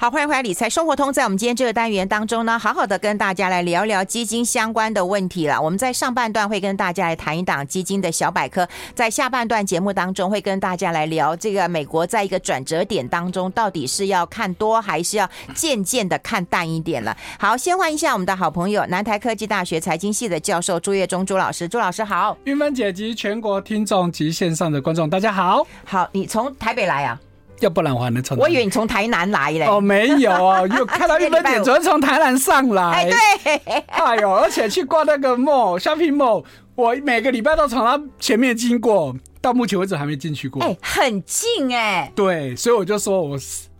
[0.00, 1.12] 好，欢迎回来，理财生活通。
[1.12, 5.60] 在我们今天这个单元当中呢，好好的跟大家来聊聊基金相关的问题了。
[5.60, 17.14] 我们在上半段会跟大家来谈一档基金的小百科，在下半段节目当中会跟大家来聊这个美国在一个转折点当中，到底是要看多还是要渐渐的看淡一点了。
[17.38, 22.34] 好，先欢迎一下我们的好朋友，南台科技大学财经系的教授朱岳忠朱老师，朱老师好。
[22.44, 25.66] 韵芬姐及全国听众及线上的观众，大家好。
[25.84, 27.20] 好，你从台北来啊？
[27.60, 28.36] 要不然我还能从？
[28.38, 29.64] 我以为你从台南来嘞。
[29.66, 32.82] 哦，没有哦，又看到韵芬姐昨天从台南上来。
[32.92, 33.10] 哎，
[33.44, 33.84] 对。
[33.86, 40.62] 哎呦，而且去逛那个 mall shopping mall，我每个礼拜都从他前面经过，到目前为止还没进去过。
[40.62, 42.10] 哎，很近哎。
[42.14, 43.38] 对，所以我就说我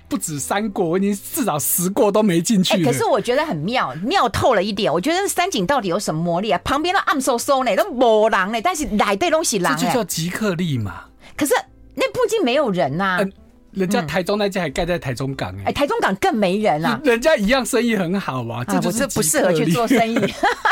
[0.09, 2.85] 不止三过，我已经至少十过都没进去。
[2.85, 4.93] 可是我觉得很妙，妙透了一点。
[4.93, 6.61] 我觉得三井到底有什么魔力啊？
[6.65, 9.73] 旁边都暗飕飕呢，都没人呢，但是来对东西人。
[9.77, 11.05] 这就叫即刻力嘛。
[11.37, 11.55] 可是
[11.95, 13.19] 那附近没有人呐。
[13.21, 13.33] 嗯
[13.73, 17.01] 人家台中那家还盖在台中港哎、欸，台中港更没人啊！
[17.05, 20.19] 人家一样生意很好啊，这就是不适合去做生意。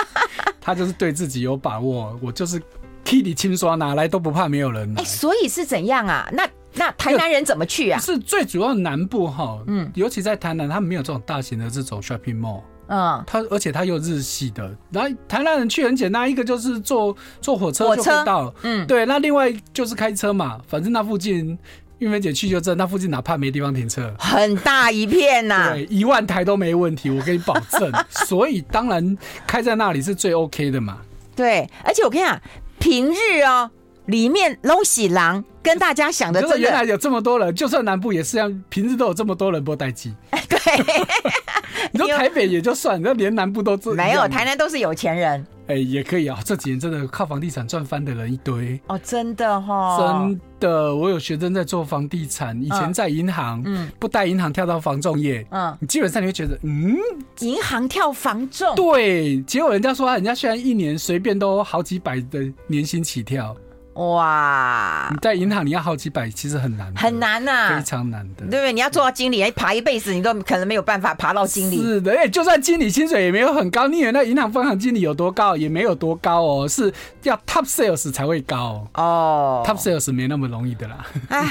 [0.60, 2.60] 他就是对自己有把握，我就是
[3.04, 4.92] 替你清刷，哪来都不怕没有人。
[4.98, 6.28] 哎，所以是怎样啊？
[6.32, 8.00] 那那台南人怎么去啊？
[8.00, 21.56] 是最主要南部哈，嗯，尤其在台南，他们没有这种大型的这种 shopping mall，嗯，他而且他又日系的，然后台南人去很简单，一个就是坐坐火车就可以到，嗯，对，那另外就是开车嘛，反正那附近。
[21.98, 27.92] 韵芬姐去就这，那附近哪怕没地方停车，很大一片呐、啊，对，一万台都没问题，我给你保证。
[28.26, 30.98] 所以当然开在那里是最 OK 的嘛。
[31.34, 32.40] 对，而且我跟你讲，
[32.78, 33.70] 平日哦，
[34.06, 40.14] 里面龙喜郎，跟大家想的真的，原来有这么多人，就算南部也是这样，平日都有这么多人不待机。
[40.30, 40.58] 对，
[41.92, 45.46] 你说台北也就算，你说连南部都没有，台南都是有钱人。
[45.68, 46.38] 哎、欸，也可以啊！
[46.46, 50.96] 这几年真的靠房地产赚翻的人一堆哦，真的哈、哦，真的。
[50.96, 56.96] 我有学生在做房地产，以前在银行，嗯，不带银行跳到房仲业，嗯，你基本上你会觉得，嗯，
[57.40, 59.42] 银行跳房仲，对。
[59.42, 63.54] 结果人家说，人家虽然一年随便都好几百的年薪起跳。
[63.98, 65.08] 哇！
[65.10, 68.72] 你在银行你要好几百，其实很难，很难呐、啊，非常难的，对不对？
[68.72, 71.82] 你要做到经理，爬一辈子你都可能没有办法爬到经理。
[71.82, 75.56] 是的，哎，就算经理薪水也没有很高，你以为那银行分行经理有多高？
[75.56, 76.92] 也没有多高哦，是
[77.24, 79.64] 要 top sales 才会高哦。
[79.66, 81.04] top sales 没那么容易的啦。
[81.28, 81.44] 哎，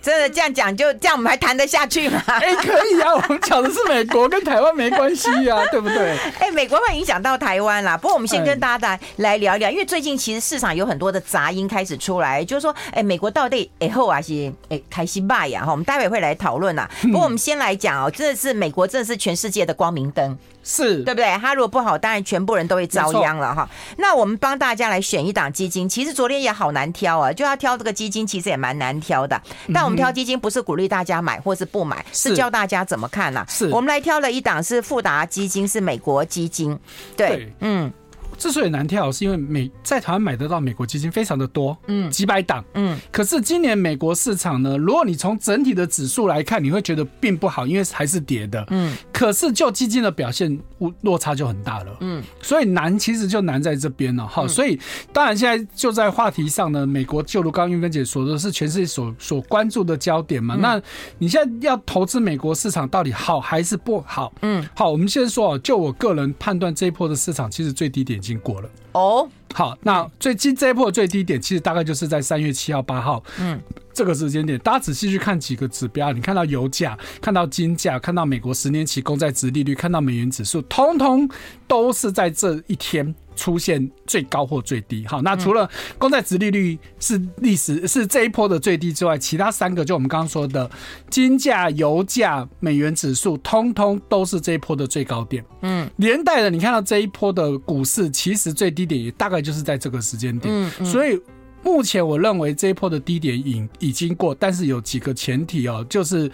[0.00, 2.22] 真的这样讲，就这样我们还谈得下去吗？
[2.26, 6.16] 哎，可以啊，我们讲的是美国，跟台湾没关系啊， 对不对？
[6.38, 7.94] 哎，美国会影响到台湾啦。
[7.98, 12.74] 不过我们先跟大家来聊一聊，因为最近其实市场有很多的杂音开始出来，就是说。
[12.90, 15.64] 哎、欸，美国到底以后还是哎开心吧呀？
[15.64, 16.88] 哈，我们待会会来讨论呐。
[17.02, 21.36] 不过我们先来讲哦，真的是美国，真的是全世界的光明灯，是对不对？
[21.40, 23.68] 它如果不好，当然全部人都会遭殃了哈。
[23.98, 29.40] 那我们帮大家来选一档基金，其实昨天也好难挑啊，就要挑这个基金，其实也蛮难挑的。
[29.72, 33.44] 但我们挑基金不是鼓励大家买或是不买，是教大家怎么看啊？
[33.48, 36.78] 是我们来挑了一档是富达基金，是美国基金，
[37.16, 37.92] 对，对嗯。
[38.40, 42.98] 之所以难跳，是因为美在台湾买得到美国基金非常的多，嗯，几百档，嗯。
[43.12, 48.96] 可是今年美国市场呢，如果你从整体的指数来看，你会觉得并不好，因为还是跌的，嗯。
[49.12, 50.58] 可是就基金的表现，
[51.02, 52.22] 落差就很大了，嗯。
[52.40, 54.48] 所以难其实就难在这边了，哈。
[54.48, 54.80] 所以
[55.12, 60.56] 当然现在就在话题上呢，美国就如刚刚韵芬姐说的是全世界所所关注的焦点嘛。
[60.56, 60.80] 那
[61.18, 64.32] 你现在要投资美国市场到底好还是不好？
[64.40, 64.66] 嗯。
[64.74, 68.18] 好，我们先说啊，就我个人判断，这一波的市场其实最低点。
[68.30, 68.70] 已经过了。
[68.92, 73.60] 哦，好，那最近这一波最低点其实大概就是在三月七号、八号，嗯，
[73.92, 81.28] 这个时间点，大家仔细去看几个指标，你看到油价，看到金价，看到美国十年期公债值利率，看到美元指数，通通
[81.66, 83.14] 都是在这一天。
[83.40, 90.70] 出现最高或最低，好，那除了公债殖利率是历史是这一波的最低之外，其他三个就我们刚刚说的
[91.08, 95.42] 金价、油价、美元指数，通通都是这一波的最高点。
[95.62, 100.52] 嗯，连带的，你看到这一波的股市，其实最低点也大概就是在这个时间点。
[100.54, 101.18] 嗯，嗯，所以
[101.62, 106.30] 目前我认为这一波的低点已已经过，但是有几个前提哦，就是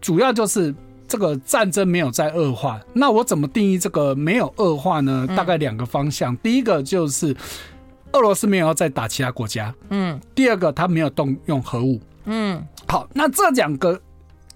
[0.00, 0.74] 主要就是。
[1.10, 5.26] 这个战争没有在恶化，那我怎么定义这个没有恶化呢？
[5.36, 7.36] 大概两个方向，第一个就是
[8.12, 14.00] 俄罗斯没有要再打其他国家，嗯，第二个他没有动用核武，嗯，好，那这两个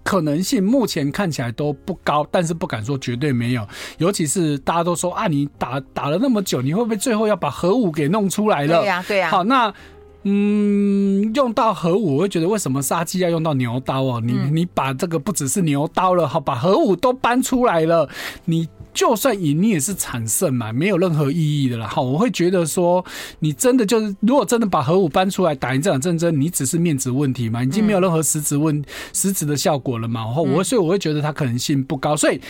[0.01, 3.67] 可能性目前看起来都不高，但是不敢说绝对没有，
[3.97, 8.79] 尤其是大家都说啊，你打打了那么久，你会不会最后要把核武给弄出来了？
[8.79, 9.73] 对呀，对呀，好，那。
[10.27, 14.19] 嗯，用到核武，我会觉得为什么杀鸡要用到牛刀哦？
[14.19, 18.09] 你你把这个不只是牛刀了，好，把核武都搬出来了，
[18.45, 21.87] 你就算赢你也是惨胜嘛，没有任何意义的啦。
[21.87, 23.05] 好，我会觉得说，
[23.37, 30.25] 你真的就是，如果真的把核武搬出来打赢这场战争，你只是面子问题嘛，已经没有任何实质问、嗯、实质的效果了嘛。
[30.25, 32.41] 然后我所以我会觉得它可能性不高，所以。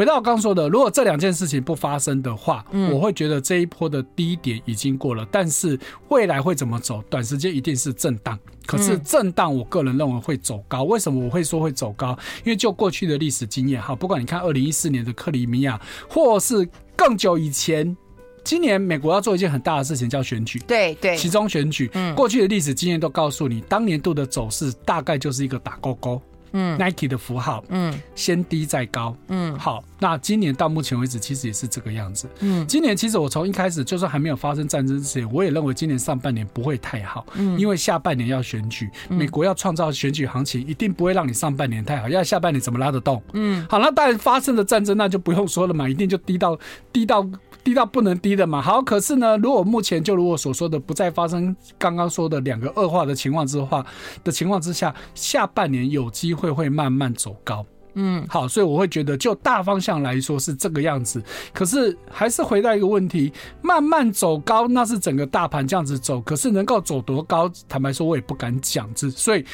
[0.00, 5.28] 回到我刚说的，如果这两件事情不发生的话，嗯，我会觉得这一波的低点已经过了。
[5.30, 7.04] 但是未来会怎么走？
[7.10, 8.38] 短时间一定是震荡。
[8.64, 10.84] 可是震荡，我个人认为会走高。
[10.84, 12.18] 为什么我会说会走高？
[12.44, 16.66] 因为就过去的历史经验，哈，不管你看二零一四年的克里米亚，或是
[16.96, 17.94] 更久以前，
[18.42, 20.58] 今年美国要做一件很大的事情，叫选举。
[20.60, 26.22] 对对，其中选举，嗯，过去的历史经验都告诉你，当年度的走势大概就是一个打勾勾。
[26.52, 43.22] 嗯，Nike 的符号，嗯，先低再高，嗯，好，那今年到目前为止，其实也是这个样子，嗯，今年其实我从一开始，就算还没有发生战争之前，我也认为今年上半年不会太好，嗯，因为下半年要选举，美国要创造选举行情，一定不会让你上半年太好，要下半年怎么拉得动？
[43.32, 46.58] 嗯，好，那当然发生的战争那就不用说了嘛，一定就低到
[46.92, 47.26] 低到。
[47.62, 53.84] 低到不能低的嘛，好，可是呢，如果目前就如我所说的，不再发生刚刚说的两个恶化的情况之话
[54.24, 57.64] 的情况之下，下半年有机会会慢慢走高，
[57.94, 61.22] 嗯，好，所以我会觉得就大方向来说是这个样子，
[61.52, 69.44] 可是还是回到一个问题，慢慢走高那是整个大盘这样子走，可是能够走多高，坦白说我也不敢讲，之所以。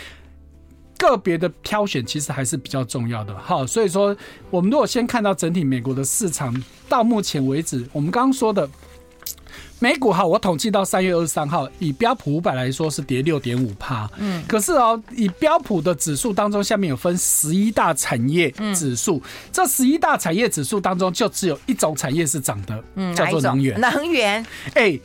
[0.98, 4.16] 个别的挑选其实还是比较重要的，哈，所以说
[4.50, 6.54] 我们如果先看到整体美国的市场，
[6.88, 8.68] 到目前为止，我们刚刚说的
[9.78, 19.22] 美股哈，我统计到三月二十三号，以标普五百来说是跌六点五趴，嗯，可是哦，以标普的指数当中，下面有分十一大产业指数，
[19.52, 24.98] 这十一大产业指数当中，就只有一种产业是涨的，嗯，叫做能源，能源，哎。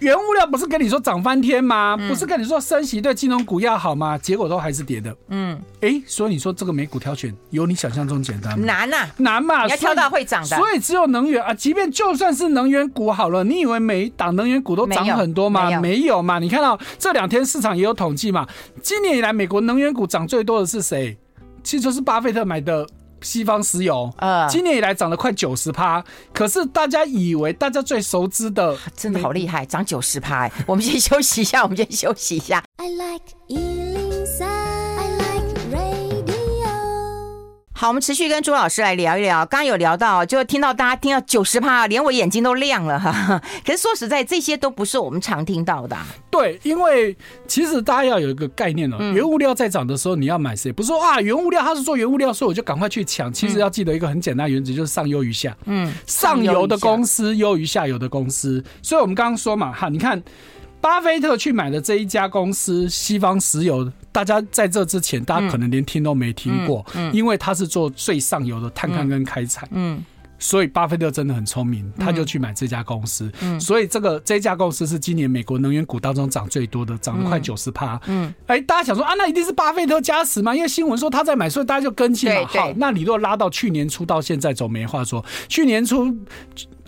[0.00, 1.96] 原物料不是跟你说涨翻天吗？
[2.08, 4.16] 不是跟你说升息对金融股要好吗？
[4.18, 5.14] 结果都还是跌的。
[5.28, 8.64] 嗯，哎，所以你说这个美股挑选有你想象中简单吗？
[8.64, 9.64] 难呐，难嘛！
[9.64, 10.56] 你要挑到会涨的。
[10.56, 15.68] 所以只有能源啊，即便就算是能源股好了，你以为每一档能源股都涨很多吗？
[15.80, 16.38] 没有嘛！
[16.38, 18.46] 你看到这两天市场也有统计嘛？
[18.80, 21.16] 今年以来美国能源股涨最多的是谁？
[21.64, 22.86] 其实就是巴菲特买的。
[23.20, 30.50] 西方石油，呃，今年以来涨了快九十趴，可是大家以为大家最熟知的，真的好厉害，涨九十趴。
[30.66, 32.62] 我们先休息一下，我们先休息一下。
[32.76, 34.67] I like
[37.80, 39.46] 好，我们持续跟朱老师来聊一聊。
[39.46, 43.40] 刚刚有聊到，就听到大家听到九十趴，连我眼睛都亮了哈。
[43.64, 46.04] 可是说实在，这些都不是我们常听到的啊。
[46.28, 47.16] 对，因为
[47.46, 50.72] 其实大家要有一个概念哦，原物料在涨的时候，你要买谁？
[50.72, 53.32] 不是说啊，原物料它是做原物料，所以我就赶快去抢。
[53.32, 55.56] 其实要记得一个很简单原则，就是上优于下。
[55.66, 58.60] 嗯，上游的公司优于下游的公司。
[58.82, 60.20] 所以我们刚刚说嘛，哈，你看。
[60.80, 67.10] 巴菲特去买的这一家公司，西方石油，大家在这之前，大家可能连听都没听过，嗯嗯。
[67.10, 70.04] 嗯、因为他是做最上游的探勘跟开采，嗯，嗯
[70.38, 80.54] 所以巴菲特真的很聪明，他就去买这家公司，嗯，所以这个这家公司是今年美国能源股当中涨最多的，涨了快九十趴，嗯，哎、欸，大家想说啊，那一定是巴菲特加持吗？
[80.54, 86.16] 因为新闻说他在买，所以大家就跟进嘛，好，那你若拉到去年初到现在，总没话说，去年初。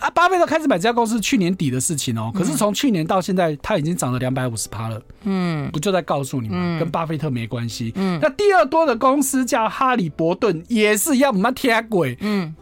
[0.00, 4.99] 啊，巴菲特开始买这家公司去年底的事情哦，可是从去年到现在，他已经涨了两百五十趴了。
[5.25, 6.79] 嗯，不就在告诉你吗？
[6.79, 7.93] 跟巴菲特没关系。
[7.96, 12.17] 嗯，那第二多的公司叫哈里伯顿，也是一样，没铁轨。
[12.20, 12.55] 嗯，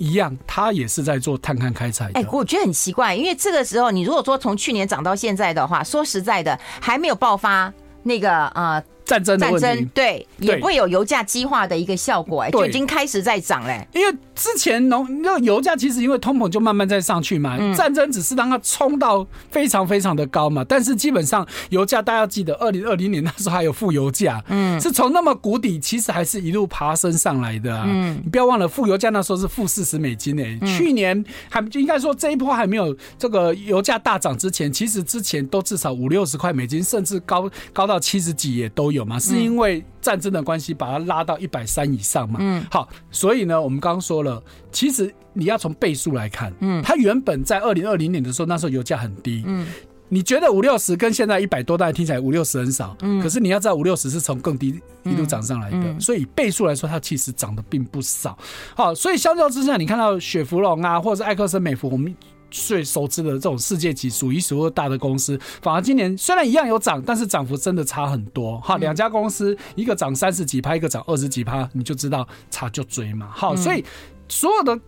[0.00, 2.10] 一样，他也是在做探勘开采。
[2.14, 8.82] 哎，我觉得很奇怪，因为这个时候，你如果说从去年涨到现在的话，说实在的，还没有爆发那个啊。
[9.10, 13.84] 战争战争对，也不会有油价激化的一个效果，哎，就已经开始在涨嘞。
[13.92, 20.64] 因为之前农那油价其实因为通膨就慢慢在上去嘛，战争只是让它冲到非常非常的高嘛。
[20.64, 27.84] 但是基本上油价大家要记得，二零二零年那时候还有负油价，嗯，是从那么谷底，其实还是一路爬升上来的啊。
[27.88, 30.56] 嗯，你不要忘了负油价那时候是负四十美金诶。
[30.64, 38.99] 去年还应该说这一波还没有这个油价大涨之前，其实之前都至少五六十块美金，甚至高高到七十几也都有。
[39.00, 39.18] 有吗？
[39.18, 42.38] 是因为战争的关系，把它拉到一百三以上嘛？
[42.40, 49.66] 嗯，好，所以呢，我们刚刚说了，其实你要从倍数来看，嗯，它原本在二零二零年的时候，那时候油价很低，嗯，
[50.08, 58.36] 你觉得五六十跟现在一百多，大家听起来五六十很少，嗯，可是你要知道五六十是从更低一路涨上来的，所以倍数来说，它其实涨得并不少。
[58.74, 62.14] 好，所以相较之下，你看到雪佛龙啊，或者是埃克森美孚，我们。
[62.50, 68.58] 最熟知的这种世界级数一数二大的公司，反而今年虽然一样有涨，但是涨幅真的差很多。
[68.60, 73.28] 哈，两家公司一个涨三十几趴，一个涨二十几趴，你就知道差就追嘛。
[73.30, 73.84] 好，所以
[74.28, 74.78] 所有的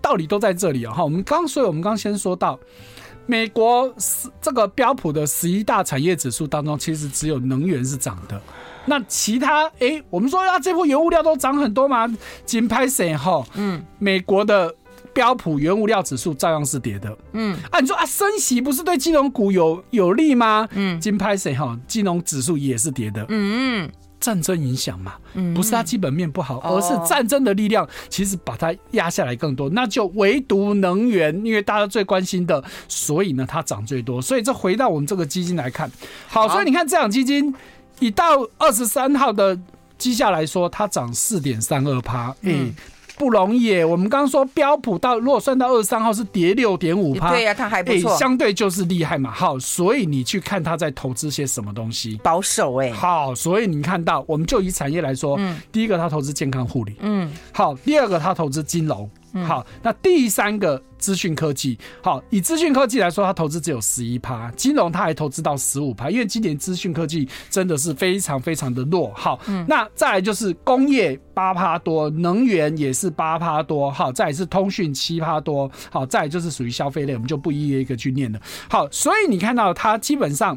[0.00, 0.94] 道理都在这里啊。
[0.94, 2.58] 哈，我们刚所以我们刚先说到，
[3.26, 3.92] 美国
[4.40, 8.40] 这个标普的十一大产业指数当中，其实只有能源是涨的。
[8.86, 12.06] 那其他哎、欸，我们说啊，这波原物料都涨很多嘛？
[12.44, 13.44] 金拍谁哈？
[13.54, 14.74] 嗯，美国的。
[15.14, 17.16] 标普原物料指数照样是跌的。
[17.32, 20.68] 嗯，啊，你说啊，升息不是对金融股有有利吗？
[20.72, 21.78] 嗯，金拍谁哈？
[21.86, 23.24] 金融指数也是跌的。
[23.28, 23.90] 嗯嗯。
[24.20, 25.16] 战争影响嘛，
[25.54, 29.68] 不是它基本面不好，而是战争的力量其实把它压下来更多。
[29.68, 34.22] 那就唯独能源，因为大家最关心的，所以呢它涨最多。
[34.22, 35.92] 所以这回到我们这个基金来看，
[36.26, 37.54] 好，所以你看这档基金，
[38.00, 39.58] 以到二十三号的
[39.98, 42.74] 绩效来说，它涨四点三二趴，嗯。
[43.16, 49.30] 不容易耶，我们刚刚说标普到如果算到二十三号是跌六点五趴，对呀，它还不错，相对就是厉害嘛。
[49.30, 52.90] 好，所以你去看它在投资些什么东西，保守哎。
[52.92, 59.08] 好，所以你看到，我们就以产业来说，嗯，第一个它投资健康护理，嗯，好，第二个它投资金融。
[59.42, 69.12] 好，那第三个资讯科技，好，以资讯科技来说，它投资只有十一趴，金融它还投资到十五趴，因为今年资讯科技真的是非常非常的弱。
[69.14, 78.40] 好，那再来就是工业八趴多，能源也是八趴多，好，再来是通讯七趴多，好，再来就是属于消费类，我们就不一个一个去念了。
[78.70, 80.56] 好，所以你看到它基本上，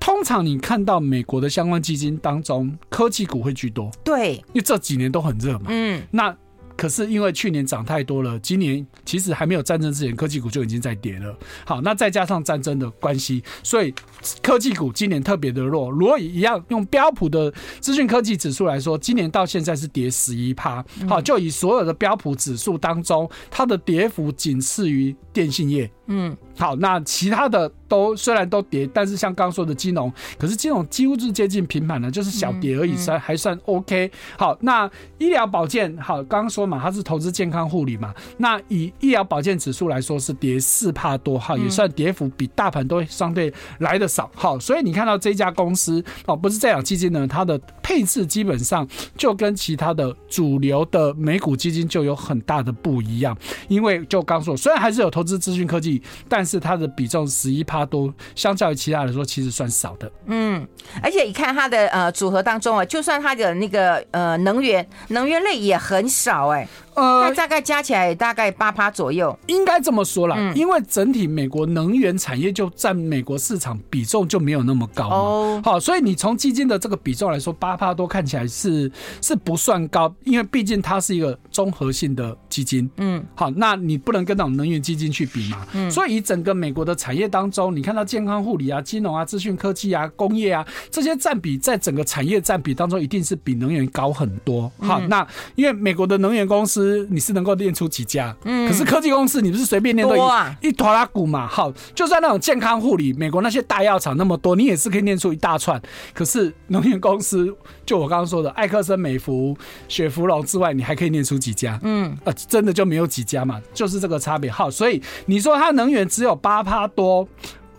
[0.00, 6.36] 通常你看到美国的相关基金当中，科技股会居多，对，因为这几年都很热嘛，嗯，那。
[6.76, 11.36] 可是因为去年涨太多了，今年其实还没有战争之前，科技股就已经在跌了。
[11.64, 13.94] 好，那再加上战争的关系，所以
[14.42, 15.90] 科技股今年特别的弱。
[15.90, 20.84] 如果一样用标普的资讯科技指数来说，今年到现在是跌十一趴。
[21.08, 25.90] 好，就以所有的标普指数当中，它的跌幅仅次于电信业。
[26.08, 34.10] 嗯，好，那其他的都虽然都跌，但是像刚刚说的金融，可是金融几乎是接近平盘的，就是小跌而已，算还算 OK。
[34.38, 44.30] 好，那医疗保健，好，刚刚说嘛，它是投资健康护理嘛，那以医疗保健指数来说是跌四趴多，哈，也算跌幅比大盘都相对来的少。
[44.34, 48.86] 好，所以你看到这家公司哦，不是这样基金呢，它的配置基本上
[49.16, 53.36] 就跟其他的主流的美股基金就有很大的不一样，
[53.68, 56.02] 因为就刚说，虽然还是有投资资讯科技。
[56.28, 60.10] 但是它的比重十一趴多，相较于其他来说，其实算少的。
[60.26, 60.66] 嗯，
[61.02, 75.62] 而且你看它的呃组合当中啊，就算它的那个呃能源能源类也很少哎、呃，大概加起来大概八趴左右，应该这么说啦，因为整体美国能源产业就占美国市场比重就没有那么高嘛。
[75.62, 82.90] 好，所以你从基金的这个比重来说，八趴多看起来是是不算高，因为毕竟它是一个综合性的基金。
[82.96, 85.66] 嗯，好，那你不能跟那种能源基金去比嘛。
[85.74, 94.72] 嗯，所以以整个美国的产业当中，你看到健康护理啊、金融啊、资讯科技啊、工业啊这些占比，在整个产业占比当中，一定是比能源高很多。
[94.78, 95.26] 好，那
[95.56, 96.85] 因为美国的能源公司。
[97.10, 98.34] 你是能够练出几家？
[98.44, 100.14] 嗯，可是科技公司你不是随便念都
[100.60, 101.46] 一坨拉股嘛？
[101.46, 105.80] 好，就算那种健康护理，美国那些大药厂那么多，你也是可以念出一大串。
[106.14, 109.56] 可是能源公司，就我刚刚说的艾克森美孚、
[109.88, 111.78] 雪佛龙之外，你还可以念出几家？
[111.82, 113.60] 嗯，呃，真的就没有几家嘛？
[113.74, 114.50] 就是这个差别。
[114.50, 117.26] 好，所以你说它能源只有八趴多。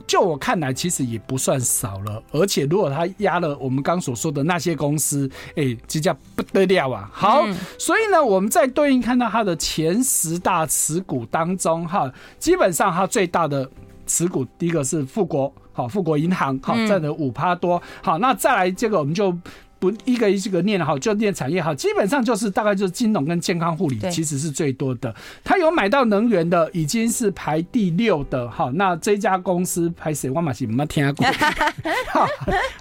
[0.07, 2.23] 就我看来，其实也不算少了。
[2.31, 7.09] 而且，如果他压了我们刚所说的那些公司，哎，这叫不得了啊！
[7.13, 7.45] 好，
[7.77, 13.69] 所以呢，我们在对应看到它的前十大持股当中，哈，基本上它最大的
[14.05, 17.81] 持股，第一个是富国，好，富国银行，好，占了五趴多。
[18.01, 19.37] 好，那再来这个，我们就。
[19.79, 25.13] 不一个一个念好，就念产业好，基本上就是大概就是金融跟健康护理其实是最多的。
[25.43, 28.49] 他有买到能源的，已经是排第六的。
[28.49, 30.29] 好，那这家公司排谁？
[30.29, 31.25] 我马是没听过。
[32.11, 32.27] 好，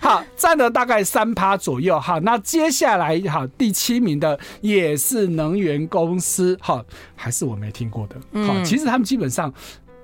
[0.00, 2.00] 好，占了大概三趴左右。
[2.00, 6.56] 好，那接下来好第七名的也是能源公司。
[6.60, 6.84] 好，
[7.14, 8.16] 还是我没听过的。
[8.46, 9.52] 好，其实他们基本上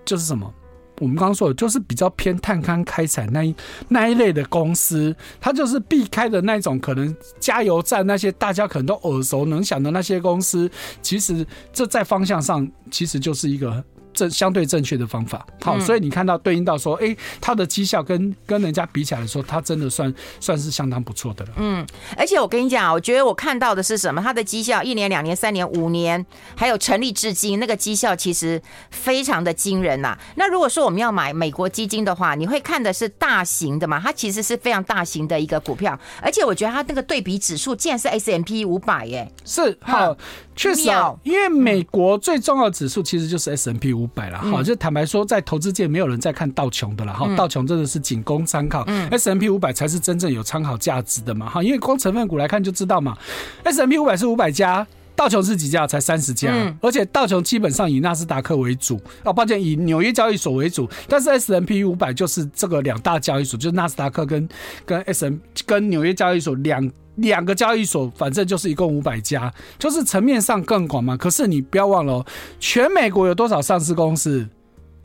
[0.04, 0.52] 就是什么？
[1.00, 3.54] 我们刚刚说的，就是比较偏探勘开采那一
[3.88, 10.70] 那一类的公司，它就是避开的那种可能加油站那些大家可能都耳熟能详的那些公司，
[11.00, 13.82] 其实这在方向上其实就是一个。
[14.12, 21.52] 正相对正确的方法，好，所以你看到对应到说，哎、欸，它的绩效跟跟人家比起来说，它真的算算是相当不错的了。
[21.56, 24.20] 嗯，而且我跟你讲，我觉得我看到的是什么？
[24.22, 26.24] 它的绩效一年、两年、三年、五年，
[26.56, 30.18] 还有成立至今，那个绩效其实非常的惊人呐、啊。
[30.36, 34.00] 那如果说我们要买美国基金的话，你会看的是大型的嘛？
[34.00, 40.16] 它其实是非常大型的一个股票，而且我觉得它那个对比指数竟然是 S M P 五百耶，是好。
[40.54, 44.62] 确实啊，因为美国最重要的指数其实就是 S M P 五百了哈。
[44.62, 47.28] 就坦白说，在投资界没有人在看道琼的了哈。
[47.36, 51.62] 道琼真的是仅供参考，S M P 五百才是真正有参考价值的嘛哈。
[51.62, 53.16] 因为光成分股来看就知道嘛
[53.64, 55.86] ，S M P 五百是五百家，道琼是几家？
[55.86, 64.48] 才三十家，而且道琼基本上以纳斯达克为主，哦，抱歉，以纽约交易所为主，但是 S&P 五百就是这个两大交易所，就是纳斯达克跟
[64.86, 66.90] 跟 S M 跟纽约交易所两。
[67.16, 71.14] 两个交易所，反正就是一共五百家，就是层面上更广嘛。
[71.14, 72.24] 可是你不要忘了，
[72.58, 74.48] 全美国有多少上市公司？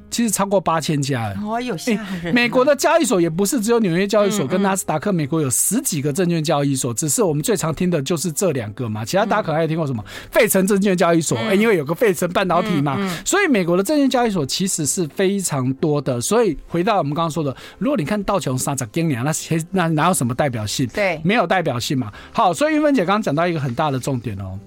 [0.09, 2.33] 其实超过八千家哦，有吓人。
[2.33, 9.03] 美国的交易所也不是只有纽约交易所跟纳斯达克，美国有十几个证券交易所，只是我们最常听的就是这两个嘛。
[9.03, 16.19] 其他大家可能还有听过什么费城证券交易所，因为有个费城半导体嘛，所以美国的证券交易所其实是非常多的。
[16.21, 20.87] 所以回到我们刚刚说的，如果你看道琼斯涨今年那些那哪有什么代表性？
[20.87, 22.11] 对，没有代表性嘛。
[22.31, 24.57] 好，所以韵芬姐刚刚讲到一个很大的重点哦。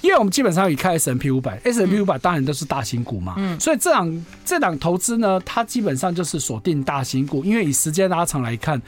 [0.00, 8.80] 因为我们基本上以看 S&P 五百，S M P 五百当然都是大型股嘛，嗯，所以这档这档投资呢，它基本上就是锁定大型股，因为以时间拉长来看，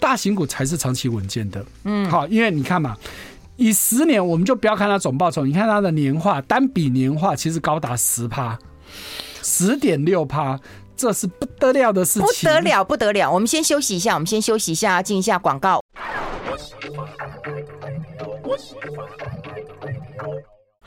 [0.00, 2.96] 大型股才是长期稳健的，嗯，好，因为你看嘛，
[3.56, 8.58] 以十年我们就不要看它总报酬，你看它的年化单笔年化其实高达十趴，
[9.42, 10.58] 十点六趴，
[10.98, 13.30] 这是不得了的事情，不得了不得了。
[13.30, 15.80] 我们先休息一下，我们先休息一下，进一下广告。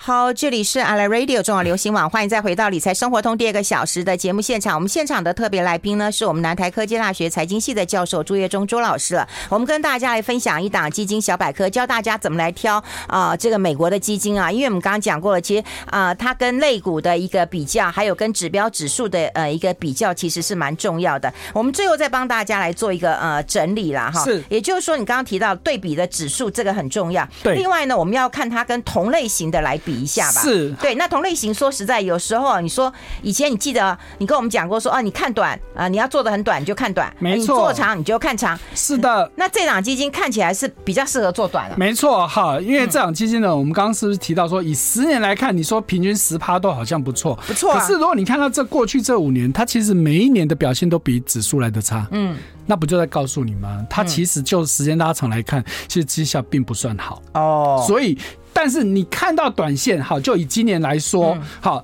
[0.03, 4.73] 好，这里是 Ally Radio 中广流行网，欢迎再回到理财生活通第二个小时的节目现场。
[4.73, 9.29] 我们现场的特别来宾呢，是我们南台科技大学财经系的教授朱岳忠朱老师了。
[9.47, 14.51] 我们跟大家来分享一档基金小百科，教大家怎么来挑啊、呃、这个美国的基金啊。
[14.51, 21.31] 因为我们刚刚讲过了，其实啊、呃，它跟类股的一个比较，还有跟指标指数的呃一个比较，其实是蛮重要的。
[21.53, 24.23] 我们最后再帮大家来做一个呃整理了哈。
[24.23, 27.23] 是，也就是说，你刚刚提到对比的指数，这个很重要。
[27.43, 27.53] 对。
[27.53, 29.90] 另外呢，我们要看它跟同类型的来比。
[29.91, 30.95] 比一下吧，是对。
[30.95, 37.39] 那同类型，说实在，有时候你说以前你记得你跟我们讲过说，哦，你看短啊，你要做的很短，你就看短，没错。
[37.39, 39.29] 你做长你就看长，是的。
[39.35, 42.59] 那这档基金看起来是比较适合做短了，没错哈。
[42.61, 47.73] 因为这档基金呢，我们刚刚是不是提到说，以十年来看，你说平均十趴都好像不错，不错。
[47.73, 53.85] 可是如果你看到这过去这五年，它其实每一年的表现都比指数来的差，嗯，那不就在告诉你吗？
[53.89, 58.17] 它其实就时间拉长来看，其实绩效并不算好哦，所以。
[58.53, 61.83] 但是你看到短线好，就以今年来说，好，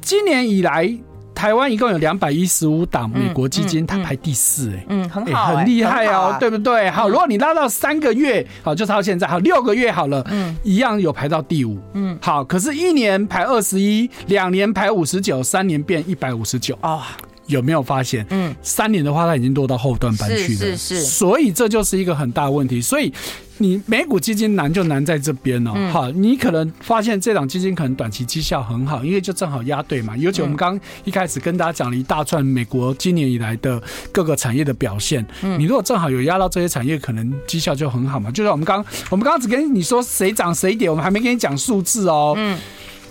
[0.00, 0.90] 今年以来
[1.34, 6.90] 台湾一共有两百一十五档美国基金，它排第四，哎，嗯，很好，很厉害哦，对不对？
[6.90, 17.02] 好，如果你拉到三个月，好，就到现在，好，六个月好了，嗯，一样有排到第五，嗯，好，可是，一年排二十一，两年排五十九，三年变一百五十九，哦。
[17.48, 18.24] 有没有发现？
[18.30, 20.58] 嗯，三年的话，它已经落到后段班去了。
[20.58, 22.80] 是是是，所以这就是一个很大的问题。
[22.80, 23.12] 所以
[23.56, 25.72] 你美股基金难就难在这边哦。
[25.92, 30.16] 好，你可能发现这档基金可能短期绩效很好，因为就正好压对嘛。
[30.16, 33.82] 尤其我们刚一开始跟大家讲了一大串美国今年以来的
[34.12, 35.26] 各个产业的表现。
[35.42, 38.30] 嗯，你如果正好有压到这些产业，可能绩效就很好嘛。
[38.30, 42.34] 就像我们刚我们刚刚只跟你说谁涨谁跌，我们还没跟你讲数字哦。
[42.36, 42.56] 嗯，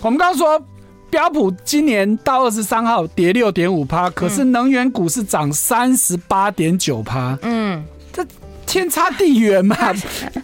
[0.00, 0.64] 我们刚刚说。
[1.10, 7.38] 标普今年到二十三号跌六点五趴，可是能源股是涨三十八点九趴。
[7.42, 8.24] 嗯，这
[8.66, 9.74] 天差地远嘛，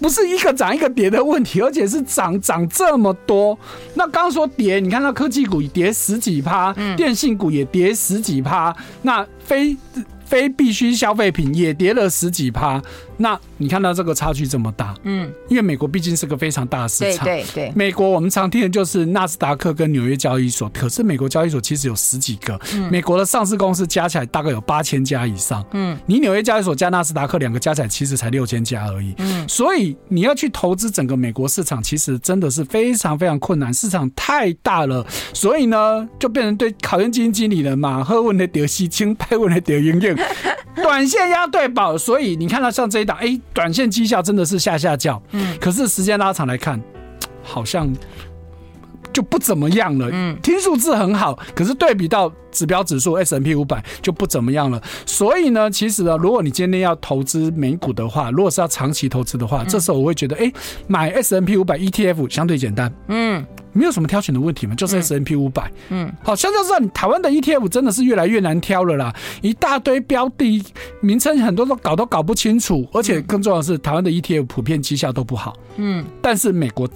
[0.00, 3.58] 不是一个涨一个跌的问题，而且是涨涨这么多。
[3.94, 9.76] 那刚说跌，你看到科技股跌十几趴，电信股也跌十几趴，那非
[10.24, 12.80] 非必需消费品也跌了十几趴。
[13.16, 17.72] 那你看到这个差距这么大，嗯，因为美国毕竟是个非常大的市场，对对对。
[17.76, 40.16] 美国我们常听的就是纳斯达克跟纽约交易所，可是美国交易所其实有十几个，嗯，美国的上市公司加起来大概有八千家以上，嗯，你纽约交易所加纳斯达克两个加起来其实才六千家而已，嗯，所以你要去投资整个美国市场，其实真的是非常非常困难，市场太大了，所以呢，就变成对考验基金经理人嘛，喝问的得西青，拍问的得英英，
[40.82, 43.03] 短线压对宝，所以你看到像这。
[43.12, 46.82] 哎，短线绩效真的是下下叫，嗯，可是时间拉长来看，
[47.42, 47.92] 好像
[49.14, 54.82] 就不怎么样了，嗯，听数字很好，可是对比到指标指数 S&P 五百就不怎么样了。
[55.06, 60.52] 所以呢，其实呢，如果你今天要投资美股的话，如果是要长期投资的话，这时候我会觉得，哎，
[60.86, 63.46] 买 S&P 五百 ETF 相对简单，嗯。
[63.76, 70.62] 没有什么挑选的问题嘛，就是 S&P 五百，嗯，好，像就是你台湾的 ETF 真的是越来越难挑了啦，一大堆标的
[71.00, 76.88] 名称很多都搞都搞不清楚，而且更重要的是，台湾的 ETF 普遍绩效都不好，嗯，但是美国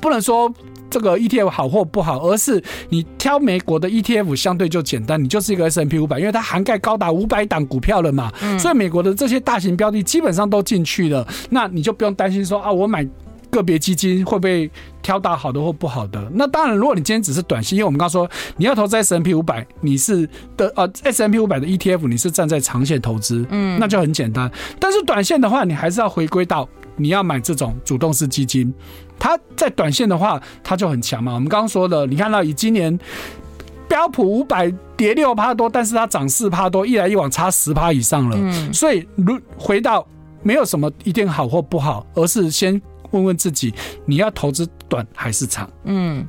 [0.00, 0.52] 不能说
[0.88, 13.06] 这个 ETF 好或不好，而是你挑美国的 ETF 相对就简单，你就是一个 S&P 五百，因为它涵盖高达五百档股票了嘛，所以美国的这些大型标的基本上都进去了，那你就不用担心说啊，我买。
[13.50, 14.70] 个别基金会不会
[15.02, 16.30] 挑到好的或不好的？
[16.34, 20.24] 那当然，如果你今天只是短线，因为我们刚刚说你要投资 S&P 五百，你是
[20.56, 24.48] 的呃 S&P 五百的 ETF，你是站在长线投资，嗯，那就很简单。
[24.78, 26.68] 但是短线的话，你还是要回归到
[27.00, 28.72] 你要买这种主动式基金，
[29.18, 31.34] 它在短线的话，它就很强嘛。
[31.34, 32.96] 我们刚刚说的，你看到以今年
[33.88, 40.06] 标普五百跌六趴多，但是它涨四趴多，一来一往差十趴以上了，嗯，所以如回到。
[40.42, 43.74] 没有什么一定好或不好，而是先问问自己，
[44.06, 45.68] 你要投资短还是长？
[45.84, 46.26] 嗯。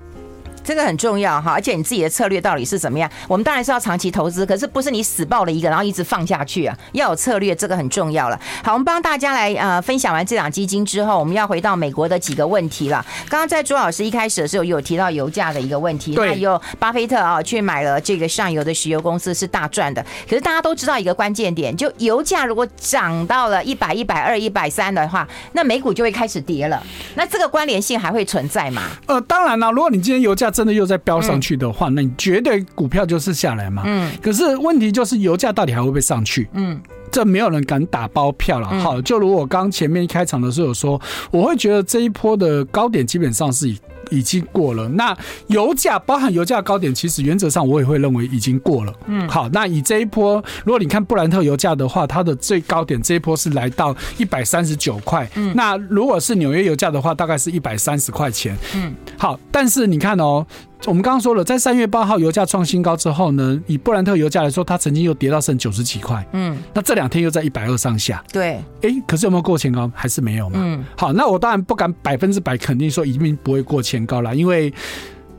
[0.63, 3.09] 这个很重要哈，而且你自己的策略到底是怎么样？
[3.27, 6.77] 我们当然是要长期投资，可是不是你死抱了一个，然后一直放下去啊？
[6.93, 8.39] 要有策略，这个很重要了。
[8.63, 13.03] 好，我们帮大家来呃分享完这档基金之后，我们要回到美国的几个问题了。
[13.27, 20.05] 刚刚在朱老师一开始的时候有提到油价的一个问题，还有巴菲特啊去买了这个上游的石油公司是大赚的。
[20.29, 26.81] 可是大家都知道一个关键点，就油价如果涨到了一百、一百二、一百三的话，那美股就会开始跌了。
[27.15, 28.83] 那这个关联性还会存在吗？
[29.07, 33.83] 呃，当然了，如果你今天油价真的又在飙上去的话，那你绝对股票就是下来嘛。
[33.85, 34.11] 嗯。
[34.21, 36.47] 可是问题就是油价到底还会不会上去？
[36.53, 36.79] 嗯。
[37.11, 38.67] 这没有人敢打包票了。
[38.81, 43.77] 好，就如我刚前面一开场的时候有说，我会觉得这一波的高点基本上是以。
[44.11, 44.87] 已经过了。
[44.89, 48.93] 那油价包含油价高点，其实原则上我也会认为已经过了。
[49.07, 55.27] 嗯，好，那以这一波，如果你看布兰特油价的话，它的最高点这一波是来到一百三十九块。
[55.35, 58.55] 嗯，那如果是纽约油价的话，大概是一百三十块钱。
[58.75, 60.45] 嗯，好，但是你看哦。
[60.87, 66.25] 我们刚刚说了，在三月八号油价创新高之后呢，以布兰特油价来说，它曾经又跌到剩九十几块。
[66.33, 68.23] 嗯，那这两天又在一百二上下。
[68.31, 69.89] 对，哎、欸，可是有没有过前高？
[69.93, 70.59] 还是没有嘛。
[70.59, 74.73] 嗯，好，那我当然不敢百分之百肯定说一定不会过前高了，因为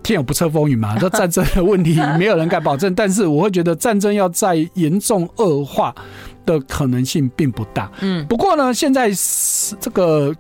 [0.03, 0.97] 天有不测风云嘛。
[1.01, 5.93] 这战争的问题没有人敢保证，但是我会觉得战争要再严重恶化
[6.47, 7.91] 的可能性并不大。
[8.01, 10.33] 嗯，不过呢，现在是这个。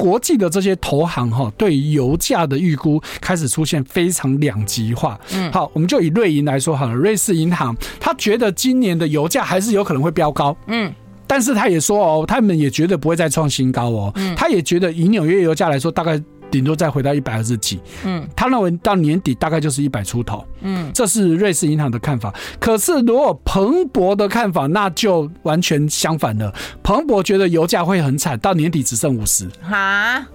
[0.00, 5.20] 国际的这些投行哈，对油价的预估开始出现非常两极化。
[5.34, 10.56] 嗯，好，我们就以瑞银来说好了，瑞士银行他觉得今年的油价还是有可能会飙高。
[10.68, 10.90] 嗯，
[11.26, 14.12] 但是他也说哦，他们也绝对不会再创新高哦。
[14.16, 16.20] 嗯，他也觉得以纽约油价来说，大概。
[16.50, 22.34] 顶多再回到一百二十几，嗯，他认为到年底大概就是一百出头，嗯，这是瑞士银行的看法。
[22.58, 26.52] 可是如果彭博的看法，那就完全相反了。
[26.82, 29.48] 彭博觉得油价会很惨，到年底只剩五十。
[29.62, 30.26] 哈，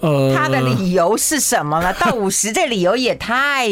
[0.00, 1.92] 呃，他的理由是什么呢？
[2.00, 3.68] 到五十，这理由也太……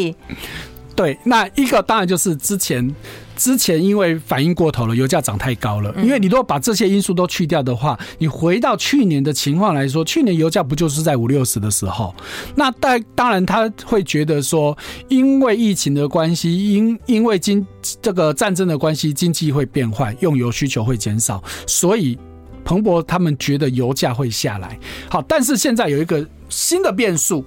[0.95, 2.93] 对，那一个当然就是之前。
[3.41, 5.91] 之前因为反应过头了，油价涨太高了。
[6.03, 12.13] 因为你如果把这些因素都去掉的话，你回到去年的情况来说，去年油价不就是在五六十的时候？
[12.53, 14.77] 那当当然他会觉得说，
[15.09, 17.65] 因为疫情的关系，因因为经
[17.99, 22.15] 这个战争的关系，经济会变坏，用油需求会减少，所以
[22.63, 24.77] 彭博他们觉得油价会下来。
[25.09, 27.43] 好，但是现在有一个新的变数，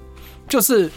[0.48, 0.90] 就是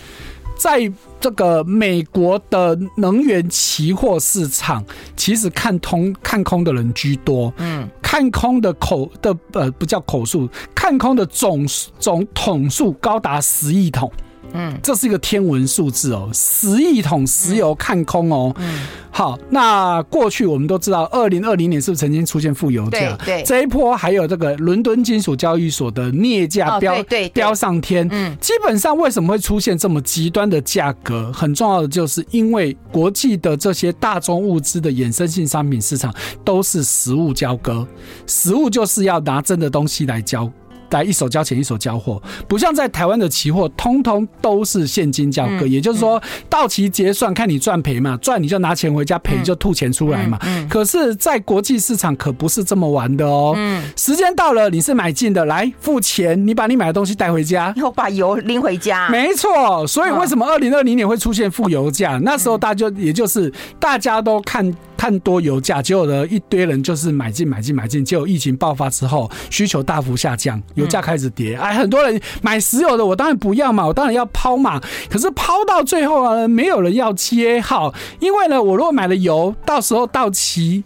[0.58, 0.92] 在。
[1.20, 4.84] 这个美国的能源期货市场，
[5.16, 7.54] 其实看通看空的人居多。
[7.58, 11.66] 嗯，看空的口的呃不叫口数，看空的总
[12.00, 14.12] 总桶数高达十亿桶。
[14.54, 18.54] 嗯，这是一个天文数字哦，十亿桶石油看空哦。
[18.58, 23.18] 嗯，好，那过去我们都知道，二零二零年是不是曾经出现负油价？
[23.26, 28.08] 对，这一波还有这个伦敦金属交易所的镍价飙飙上天。
[28.12, 31.32] 嗯，基本上为什么会出现这么极端的价格？
[31.34, 37.88] 很重要的就是因为国际的这些大宗物资的衍生性商品市场都是实物交割，
[38.26, 40.52] 实物就是要拿真的东西来交。
[40.92, 45.68] 来一手交钱一手交货，不像在台湾的期货，通通都是现金交割。
[45.68, 50.40] 也就是说，到期结算看你赚赔嘛，赚你就拿钱回家，赔就吐钱出来嘛。
[50.70, 53.56] 可是，在国际市场可不是这么玩的哦。
[53.96, 59.10] 时间到了，你是买进的，来付钱，你把你买的东西带回家，然后把油拎回家。
[59.10, 62.20] 没错，所以为什么二零二零年会出现负油价？
[62.24, 64.76] 那时候大家就也就是大家都看。
[64.98, 71.56] 看多油价，结果呢，一堆人就是买进买进买进，结果疫情爆发之后，需求大幅下降，油价开始跌。
[71.56, 74.82] 哎，很多人买石油的，我当然不要嘛，我当然要抛嘛。
[75.10, 80.84] 可是抛到最后啊，没有人要接号，因为呢，我如果买了油，到时候到期，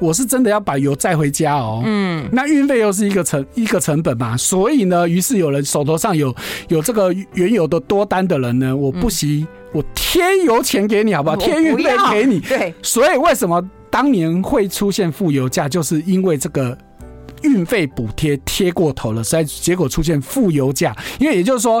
[0.00, 1.82] 我是真的要把油载回家哦。
[1.84, 6.34] 嗯，那运费又是一个成一个成本嘛，所以呢，于是有人手头上有
[6.68, 9.46] 有这个原油的多单的人呢，我不惜。
[9.72, 11.36] 我贴油钱给你，好不好？
[11.36, 12.40] 贴运费给你。
[12.40, 16.76] 对，所以为什么当年会出现负油价，就是因为这个
[17.42, 20.92] 运费补贴贴过头了，所以结果出现负油价。
[21.20, 21.80] 因为也就是说，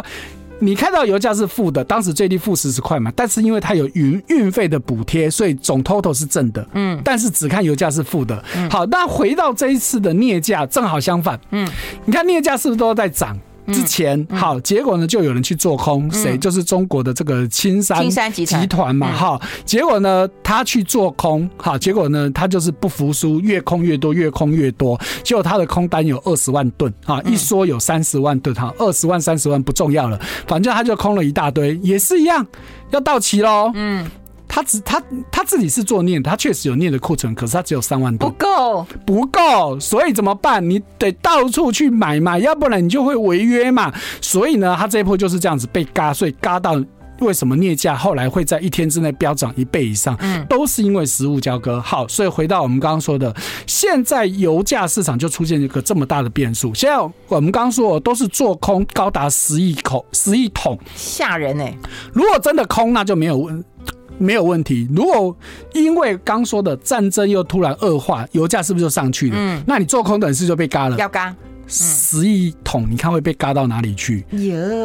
[0.60, 6.66] 你看到油价是负的，当时最低负四十块嘛，但是因为它有运运费的补贴，所以总 total 是正的。
[6.74, 8.44] 嗯，但是只看油价是负的。
[8.70, 11.40] 好，那回到这一次的镍价，正好相反。
[11.50, 11.66] 嗯，
[12.04, 13.36] 你看镍价是不是都在涨？
[13.70, 16.36] 之前好，结果呢，就有人去做空，谁？
[16.36, 18.90] 就是中国的这个青山青山集团。
[18.94, 32.44] 嘛，哈，结果呢，他去做空，好，结果呢，他就是不服输，越空越多，越空越多，结果他的空单有二十万吨，啊，一说有三十万吨，哈，二十万三十万不重要了，反正他就空了一大堆，也是一样，
[32.90, 34.04] 要到期喽，嗯。
[34.52, 40.68] 他只他他自己是做镍，他确实有镍的库存，可是他只有三万多，不够，不够，所以怎么办？
[40.68, 43.94] 你得到处去买嘛，要不然你就会违约嘛。
[44.20, 46.82] 所以呢，他这一波就是这样子被嘎，所以嘎到。
[47.20, 50.16] 为什么镍价后来会在一天之内飙涨一倍以上？
[50.20, 51.78] 嗯，都是因为实物交割。
[51.78, 53.36] 好，所以回到我们刚刚说的，
[53.66, 56.72] 现在油价市场就出现一个这么大的变数。
[56.72, 56.96] 现在
[57.28, 61.78] 我们刚刚说都是做空高达十亿口十亿桶，吓人哎、欸！
[62.14, 63.62] 如果真的空，那就没有问
[64.20, 64.86] 没有问题。
[64.94, 65.34] 如果
[65.72, 69.36] 因为刚说的战争又突然恶化，油价是不是就上去了？
[69.36, 71.34] 嗯，那你做空等式就被嘎了，要嘎。
[71.72, 74.24] 十亿桶，你看会被嘎到哪里去？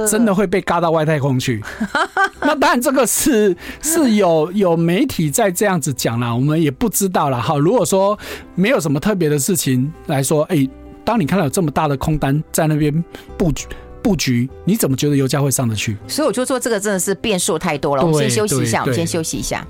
[0.07, 1.59] 真的会被嘎到外太空去？
[2.41, 7.41] 那当然，这个是是有有媒体在这样子讲啦，我们也不知道啦。
[7.41, 8.15] 哈，如果说
[8.53, 10.69] 没有什么特别的事情来说，哎，
[11.03, 13.03] 当你看到有这么大的空单在那边
[13.35, 13.65] 布局
[14.05, 15.97] 布局，你怎么觉得油价会上得去？
[16.07, 18.05] 所以我就说，这个真的是变数太多了。
[18.05, 19.65] 我们先休息一下，我们先休息一下。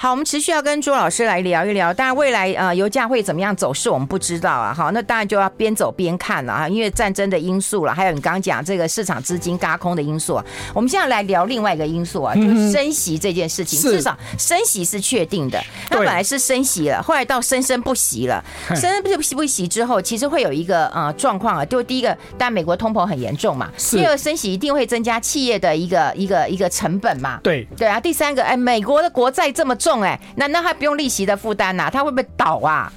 [0.00, 1.92] 好，我们持续要跟朱老师来聊一聊。
[1.92, 4.72] 当然，未来呃油价会怎么样走势，我们不知道啊。
[4.72, 10.44] 好，那当然就要边走边看了啊，因为战争的因素了，还有你刚刚讲这个市场资金轧空的因素啊。
[10.72, 13.80] 我们现在来聊另外一个因素啊，就是升息这件事情。
[13.80, 18.40] 至少升息是确定的，它本来是升息了，后来到生生不息了。
[18.68, 27.40] 生生不息不息之后，其实会有一个呃状况啊，就第一个，但美国通膨很严重嘛，第二个升息一定会增加企业的一个一个一个成本嘛。
[27.42, 29.87] 对对啊，第三个，哎，美国的国债这么重。
[29.88, 31.88] 重哎，那那还不用利息的负担呐？
[31.90, 32.92] 他会不会倒啊？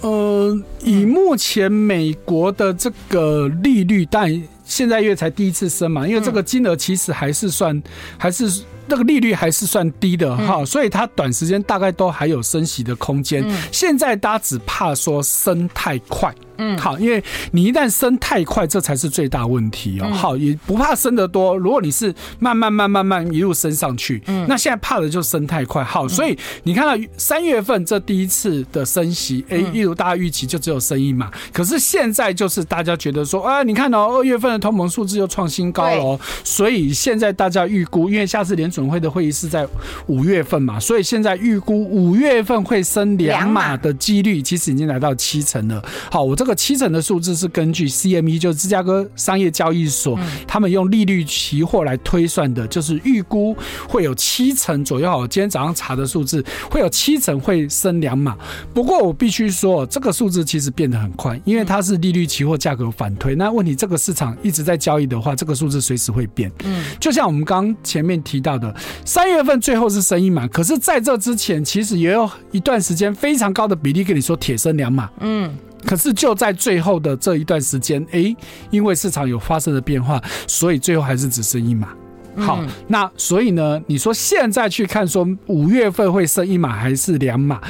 [0.00, 4.30] 呃，以目前美国的这个利率，但
[4.64, 7.82] 现在因为才第一次升嘛，因为这个金额其实还是算
[8.16, 8.62] 还是。
[8.90, 13.40] 这个利率还是算低的哈，嗯、所以它短时间大概都还有升息的空间。
[13.48, 17.22] 嗯、现在大家只怕说升太快，嗯，好，因为
[17.52, 20.06] 你一旦升太快，这才是最大问题哦。
[20.06, 25.84] 嗯、好，也不怕升得多，如果你是慢慢慢慢慢一路升上去，嗯，那现在怕的就升太快。
[25.84, 39.68] 好，所以你看到三月份这第一次的升息，哎、嗯，一如大家预期就只有升一嘛，可是现在就是大家觉得说，啊，你看哦二月份的通膨数字又创新高了，哦所以现在大家预估，因为下次联准总会的会议是在
[40.06, 45.84] 五月份嘛，所以现在预估五月份会升两码的几率其实已经来到七成了。
[46.10, 53.54] 好，我这个七成的数字是根据 CME 就是芝加哥商业交易所，他们用利率期货来推算的，就是预估
[53.86, 55.10] 会有七成左右。
[55.10, 58.34] 我今天早上查的数字会有七成会升两码。
[58.72, 63.34] 不过我必须说，这个数字其实变得很快，因为它是利率期货价格反推。
[63.34, 66.50] 那问题这个市场一直在交易的话，这个数字随时会变。
[66.64, 68.69] 嗯，就像我们刚前面提到的。
[69.04, 75.08] 三月份最后是升一码，可是在这之前，其实也有一段时间非常高的比例跟你说铁升两码。
[75.20, 75.54] 嗯，
[75.84, 78.34] 可是就在最后的这一段时间，哎，
[78.70, 81.88] 因为市场有发生的变化，所以最后还是只升一码。
[82.36, 87.60] 好，那所以呢，你说现在去看说五月份会升一码还是两码？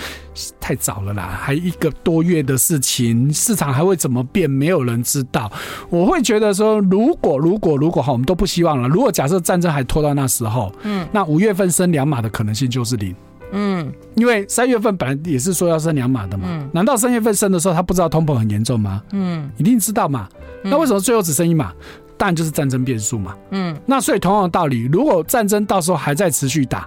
[0.59, 4.49] 太早了啦，还一个多月的事情，市场还会怎么变？
[4.49, 5.51] 没有人知道。
[5.91, 8.89] 我会觉得说，如果如果如果哈，我们都不希望了。
[8.89, 13.15] 如果假设战争还拖到那时候，嗯，那五月份升两码的可能性就是零，
[13.53, 19.03] 嗯，因为三月份本来也是说要升两码的嘛，嗯，难道三月份升的时候他不知道通膨很严重吗？
[19.13, 20.29] 嗯，一定知道嘛。
[20.63, 21.73] 那为什么最后只升一码？
[22.21, 23.35] 当然就是战争变数嘛。
[23.51, 26.85] 嗯，那所以同样的道理，如果战争到时候还在持续打。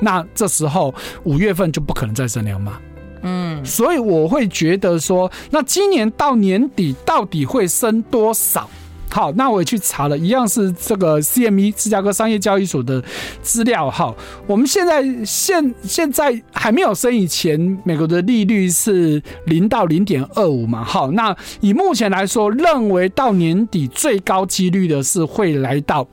[0.00, 2.80] 那这时候五月份就不可能再升两码，
[3.22, 8.70] 嗯，所以我会觉得说，那今年到年底到底会升多少？
[9.10, 13.02] 好，那我也去查了，一样是这个 CME 芝加哥商业交易所的
[13.42, 13.90] 资料。
[13.90, 14.14] 好，
[14.46, 20.84] 我们现在现现在还没有升以前，美国的利率是零到零点二五嘛。
[20.84, 26.06] 好，那以目前来说，认为到年底最高几率的是会来到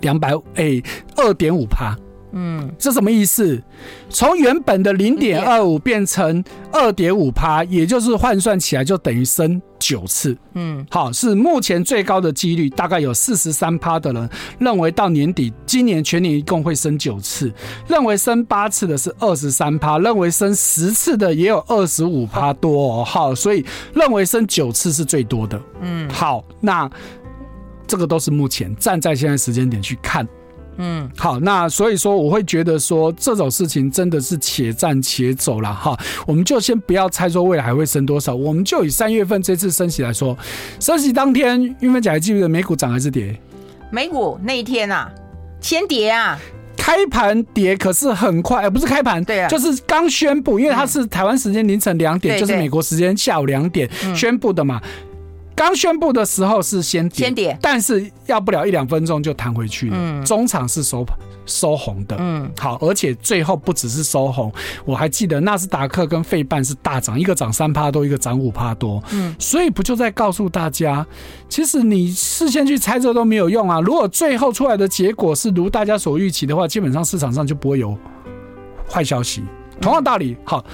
[0.00, 0.82] 两百诶
[1.16, 1.96] 二点五趴。
[2.40, 3.60] 嗯，这什么意思？
[4.08, 10.36] 从原本的零点二五变成二点五趴，也就是换算起来就等于升九次。
[10.54, 17.52] 嗯，好，是目前最高的几率，大概有四十三趴的人认为到年底，今年全年一共会升九次，
[17.88, 23.04] 认为升八次的是二十三趴，认为升十次的也有二十五趴多哦。
[23.04, 25.60] 好，所以认为升九次是最多的。
[25.80, 26.88] 嗯，好，那
[27.88, 30.24] 这个都是目前站在现在时间点去看。
[30.78, 40.38] 嗯，好，那所以说我会觉得说这种事情真的是且战且走了哈，我们就先不要猜说未来还会升多少，我们就以三月份这次升息来说，
[40.78, 43.38] 升息当天，韵芬姐还记得美股涨还是跌？
[43.90, 45.10] 美股那一天啊，
[45.60, 46.38] 先跌啊，
[46.76, 54.80] 开盘跌，可是很快，呃、不是开盘，对啊，就是刚宣布，因为它是台湾时间凌晨两点，就是美国时间下午两点宣布的嘛。
[55.58, 59.96] 刚宣布的时候是先跌，但是要不了一两分钟就弹回去了。
[59.98, 61.04] 嗯，中场是收
[61.46, 62.14] 收红的。
[62.20, 64.52] 嗯，好，而且最后不只是收红，
[64.84, 69.02] 我还记得纳斯达克跟费半是大涨，一个涨三趴多，一个涨五趴多。
[69.10, 71.04] 嗯，所以不就在告诉大家，
[71.48, 73.80] 其实你事先去猜测都没有用啊。
[73.80, 77.98] 如果最后出来的结果是如大家所预期的话，基本上市场上就不会有
[78.88, 79.42] 坏消息。
[79.80, 80.64] 同样道理，好，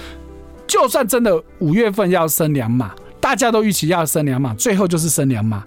[0.67, 2.93] 就算真的五月份要升两码。
[3.25, 5.63] 大家都预期要升两码，最后就是升两码，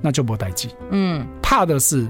[0.00, 0.70] 那就不待机。
[0.92, 2.08] 嗯，怕的是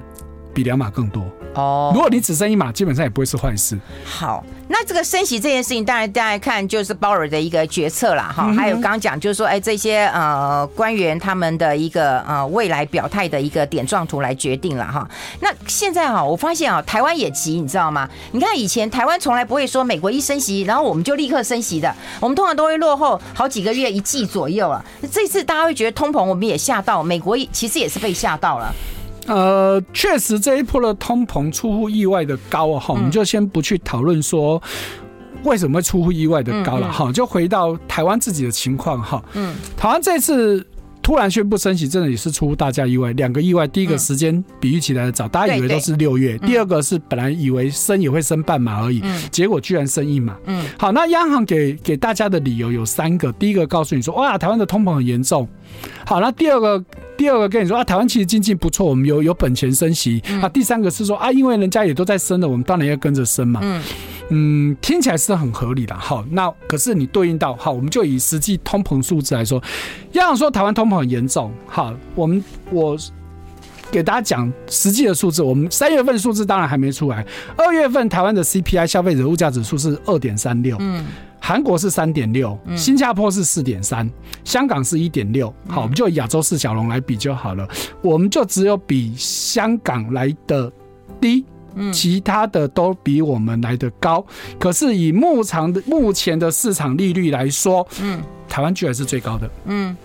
[0.55, 1.29] 比两码更多。
[1.55, 3.79] 哦，如果你只升一码，基本上也不会是坏事。
[4.05, 15.07] 好，那这个升息这件事情，当然大家看就是鲍尔的一个决策啦，哈、嗯，还有刚刚讲就是说，哎，这些呃官员他们的一个呃未来表态的一个点状图来决定了哈。
[15.41, 18.09] 那现在哈，我发现啊，台湾也急，你知道吗？
[18.31, 24.83] 你看以前台湾从来不会说美国一升息，然后我们就立刻升息的，我们通常都会落后好几个月、一季左右啊。
[25.13, 28.75] 这次大家会觉得通膨，我们也吓到，美国其实也是被吓到了。
[29.27, 34.61] 呃，确实这一波的通膨出乎意外的高哈，我们就先不去讨论说
[35.45, 39.23] 为什么会出乎意外的高了哈，就回到台湾自己的情况哈。
[39.35, 40.67] 嗯，台湾这次
[41.03, 43.13] 突然宣布升息，真的也是出乎大家意外。
[43.13, 50.37] 两个意外，第一个时间比预期来的早，大家以为都是六月；第二个是本来以为升也会升半码而已，结果居然升一码。
[50.47, 55.49] 嗯，好，那央行给给大家的理由有三个，第一个告诉你说，哇，台湾的通膨很严重。
[56.07, 56.83] 好，那第二个。
[57.15, 60.21] 第二个跟你说啊，台湾其实经济不错，我们有有本钱升息。
[60.41, 63.61] 啊，第三个是说啊，因为人家也都在升了，我们当然要跟着升嘛。
[63.63, 63.81] 嗯
[64.35, 65.95] 嗯，听起来是很合理的。
[65.95, 69.63] 好，那可是你对应到好，我们就以实际通膨数字来说，
[70.13, 71.53] 要想说台湾通膨很严重。
[71.67, 72.97] 好，我们我
[73.91, 77.25] 给大家讲实际的数字，我们三月份数字当然还没出来，
[77.57, 80.77] 二月份台湾的 CPI 消费者物价指数是二点三六。
[80.81, 81.05] 嗯。
[81.45, 84.09] 韩国是三点六，新加坡是四点三，
[84.45, 85.53] 香港是一点六。
[85.67, 87.67] 好，我们就以亚洲四小龙来比就好了。
[88.01, 90.73] 我们就只有比香港来的
[91.21, 91.45] 低，
[91.93, 94.25] 其他的都比我们来的高。
[94.59, 99.51] 可是以目前的目前的市场利率来说，嗯，台湾居然是最高的。
[99.67, 99.97] 嗯，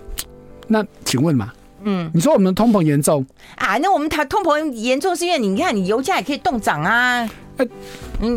[0.68, 1.52] 那请问嘛，
[1.84, 3.26] 嗯，你说我们通膨严重
[3.56, 3.78] 啊？
[3.78, 7.30] 那我们台通膨严重是因为你看，你油价也可以动涨啊。
[7.58, 7.68] 欸、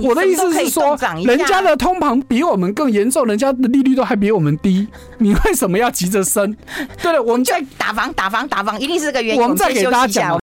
[0.03, 4.89] 我的意思是说，人家的通膨比我们更严重，人家的利率都还比我们低，
[5.19, 6.57] 你为什么要急着升？
[7.03, 9.43] 对了，我们在打房，打房，打房，一定是个原因。
[9.43, 10.41] 我们再给大家讲。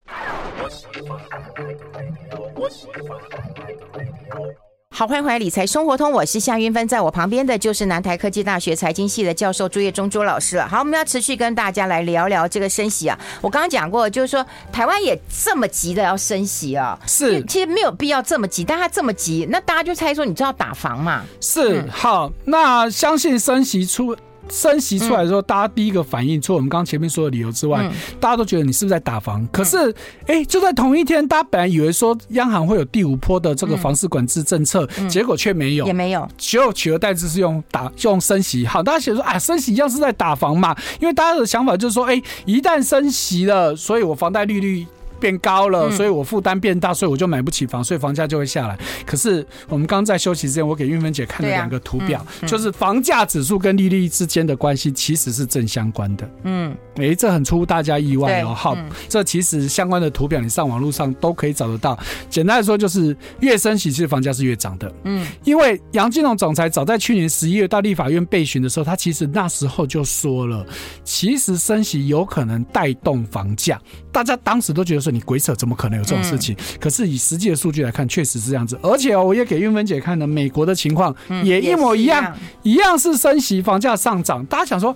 [4.95, 10.67] 好，欢迎回来，理财生活通，我是夏云芬，在我旁边的就是南台科技大学财经系的教授朱业忠朱老师了。
[10.67, 13.19] 好，我们要持续跟大家来聊聊这个升息啊。
[13.41, 21.23] 我刚刚讲过，就是说台湾也这么急的要升息啊，是，其实没有必要这么急，但他这么急，那大家就猜说，你知道打房嘛？
[21.41, 24.15] 是，嗯、好，那相信升息出。
[24.50, 29.48] 升息出来的时候，大家第一个反应，除了我们刚刚前面说的理由之外，大家都觉得你是不是在打房？
[29.52, 29.94] 可是，
[30.28, 38.66] 哎，就在同一天，大家本来以为说央行会有第五波的这个房市管制政策，结果却没有，也没有，只有取而代之是用打用升息。
[38.66, 40.76] 好，大家写说啊，升息一样是在打房嘛？
[41.00, 44.86] 因为大家的想法就是说，哎，一旦升息了，所以我房贷利率。
[45.24, 48.78] 变高了，所以我负担变大，所以我就买不起房，所以房价就会下来。
[49.06, 56.30] 可是我们刚刚在休息之前，我给玉芬姐看了两个图表，就是房价指数跟利率之间的关系其实是正相关的。
[56.44, 58.54] 嗯，哎，这很出乎大家意外哦。
[58.54, 61.98] 好，这其实相关的图表你上网络上都可以找得到。
[62.30, 64.94] 简单来说，就是越升息，其实房价是越涨的。
[65.06, 70.66] 嗯，因为杨金龙总裁早在去年十一月到立法院备询的时候，他其实那时候就说了，
[71.06, 73.80] 其实升息有可能带动房价。
[74.13, 76.56] 大家当时都觉得说，你鬼扯，怎么可能有这种事情？
[76.80, 78.80] 可是以实际的数据来看，确实是这样子。
[78.84, 84.45] 而且我也给韵芬姐看了美国的情况，也一模一样，一样是升息，房价上涨。
[84.45, 84.95] 大家想说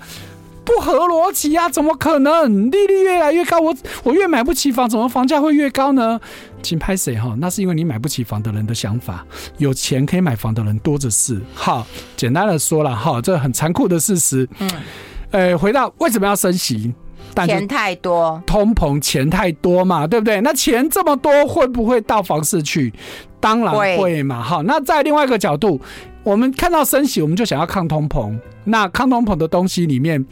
[0.63, 1.67] 不合逻辑啊？
[1.67, 2.69] 怎么可能？
[2.69, 6.19] 利率越来越高，我我越买不起房，怎么房价会越高呢？
[6.62, 7.36] 请拍谁哈？
[7.39, 9.25] 那是因为你买不起房的人的想法，
[9.58, 11.41] 有钱可以买房的人多着是。
[11.56, 14.47] 好，简单的说了哈，这很残酷的事实。
[14.60, 14.69] 嗯，
[15.32, 16.93] 呃，回到为什么要升息？
[17.46, 20.42] 钱太多，通膨钱太多嘛，对不对？
[20.42, 22.94] 那钱这么多，会不会到房市去？
[23.40, 24.42] 当然会嘛。
[24.42, 25.80] 好，那在另外一个角度，
[26.24, 28.38] 我们看到升息，我们就想要抗通膨。
[28.63, 30.26] 那抗通膨的东西里面。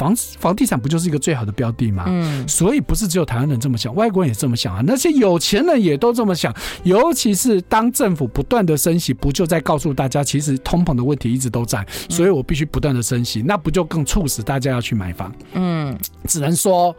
[0.00, 2.04] 房房地产不就是一个最好的标的吗？
[2.06, 4.82] 嗯，所以不是只有台湾人这么想，外国人也这么想啊。
[4.86, 15.30] 那些有钱人也都这么想，尤其是当政府不断的升息，不就在告诉大家，其实通膨的问题一直都在，所以我必须不断的升息，那不就更促使大家要去买房？
[15.52, 15.94] 嗯，
[16.26, 16.96] 只能说，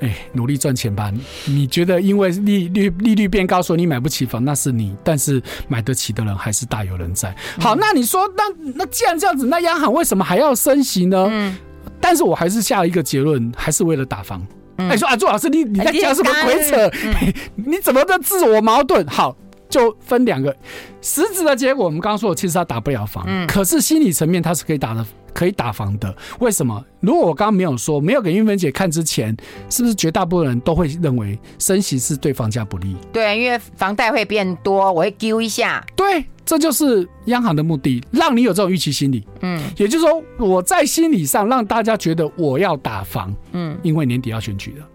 [0.00, 1.12] 哎，努力赚钱吧。
[1.44, 7.36] 你觉得因为利率利率变高，所以你买不起房，那是你，但是买得起的人还是大有人在。
[7.58, 11.28] 好，那你说，那那既然这样子，那央行为什么还要升息呢？
[11.30, 11.54] 嗯。
[12.00, 14.40] 但是我还是下了一个结论，还是为了打房。
[14.76, 16.90] 哎、嗯，欸、说啊，朱老师，你你在讲什么鬼扯？
[17.04, 17.32] 嗯、
[17.66, 19.06] 你怎么的自我矛盾？
[19.06, 19.36] 好。
[19.70, 20.54] 就分两个，
[21.00, 26.14] 实质的结果，我们刚刚说，其实他打不了房，嗯，可是心理层面他是可以打的，可以打房的。
[26.40, 26.84] 为什么？
[26.98, 29.34] 如果我刚刚没有说，没有给玉芬姐看之前，
[29.70, 32.96] 是不是绝大部分人都会认为升息是对房价不利？
[33.12, 35.84] 对，因为房贷会变多，我会丢一下。
[35.94, 39.24] 对，这就是央行的目的，让你有这种预期心理。
[39.42, 44.86] 嗯，也就是说，我在心理上让大家觉得我要打房，嗯，因为年底要选举了，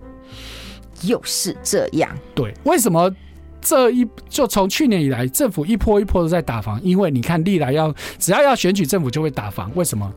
[1.03, 2.09] 又是这样。
[2.33, 3.09] 对，为什么？
[3.65, 9.71] 这一就从去年以来，政府一波一波的在打房，因为你看历来要只要要选举，政府就会打房。
[9.73, 10.09] 为什么？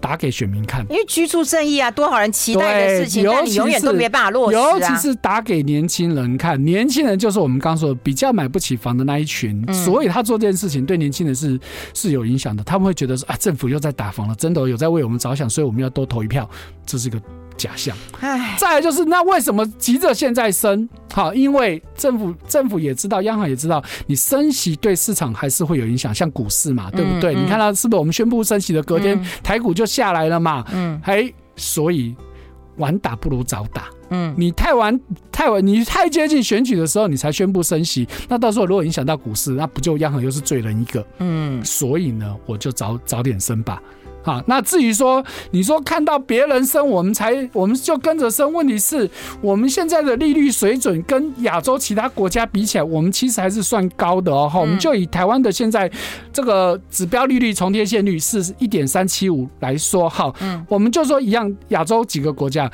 [0.00, 0.84] 打给选民看。
[0.90, 4.72] 因为居住正义啊，多少人期待的事情，但你永远都没办法落实啊。
[4.72, 11.56] 尤其是打给年轻人看，年轻人就是我们刚说的比较买不起房的那一群，嗯、所以他做这件事情对年轻人是
[11.94, 12.64] 是有影响的。
[12.64, 16.50] 他们会觉得说啊，政府又在打房了，真的有在为我们着想，所以我们要多投一票，
[16.84, 17.20] 这是一个。
[17.62, 20.88] 假象，唉，再来就是那为什么急着现在升？
[21.12, 27.34] 好，因为政府政府也知道，央行也知道，你升息对市场还是会有影响，像股市嘛，对不对？
[27.34, 30.64] 嗯嗯、你看到是不是我们宣布升息的隔天，嗯、台股就下来了嘛？
[30.72, 32.16] 嗯，嘿，所以
[32.78, 33.84] 晚打不如早打。
[34.10, 34.98] 嗯，你太晚
[35.30, 41.06] 太晚，你太接近选举的时候，你才宣布升息，那到时候如果影响到股市，那不就央行又是罪人一个？
[41.18, 43.80] 嗯，所以呢，我就早早点升吧。
[44.22, 48.52] 好，那至于说，你说看到别人升，我们才我们就跟着升。
[48.52, 49.10] 问题是，
[49.40, 54.48] 我们现在的利率水准跟亚洲其他国家比起来，我们其实还是算高的哦。
[54.48, 55.90] 哈，我们就以台湾的现在
[56.32, 62.70] 这个指标利率重贴现率是一点三七五来说，好，嗯，我们就说一样，亚洲几个国家，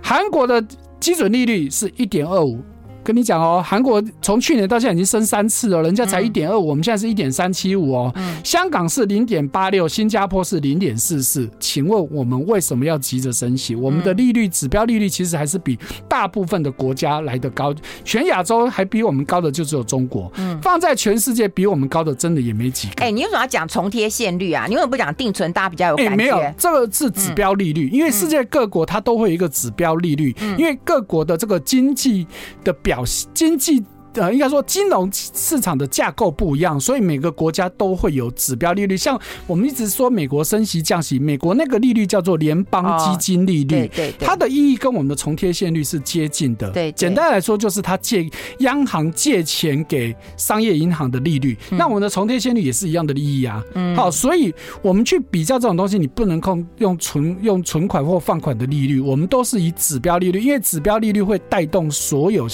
[0.00, 0.64] 韩国的
[1.00, 2.60] 基准利率是一点二五。
[3.04, 8.10] 跟你讲哦，韩国从去年到现在已经升三次了，人家才一点二五，我们现在是一点三七五哦。
[8.16, 11.48] 嗯、香港是零点八六，新加坡是零点四四。
[11.60, 13.74] 请问我们为什么要急着升息？
[13.74, 15.78] 我们的利率指标利率其实还是比
[16.08, 20.32] 大部分的国家来的高，全亚洲还比我们高的就只有中国。
[20.36, 23.02] 嗯，放在全世界比我们高的真的也没几个。
[23.02, 24.64] 哎、欸，你为什么要讲重贴现率啊？
[24.66, 25.52] 你为什么不讲定存？
[25.52, 26.10] 大家比较有感觉。
[26.10, 32.26] 欸、没有，这个是指标利率，因为世界各国它都会有一个指标利率，因为各国的这个经济
[32.62, 33.93] 的表搞，经济。
[34.14, 38.96] 呃，应该说金融市场的架构不一样，所以每个国家都会有指标利率。
[38.96, 46.70] 像我们一直说美国升息降息，美国那个利率叫做联邦基金利率，对对，它的意义跟我们的重贴现率是接近的。
[46.70, 48.28] 对，简单来说就是它借
[48.60, 51.58] 央行借钱给商业银行的利率。
[51.70, 53.62] 那我们的重贴现率也是一样的意义啊。
[53.74, 62.46] 嗯，好，所以我们去比较这种东西，你不能控用存用存款或放款的利率，我们都是以指标利率，因为指标利率会带动所有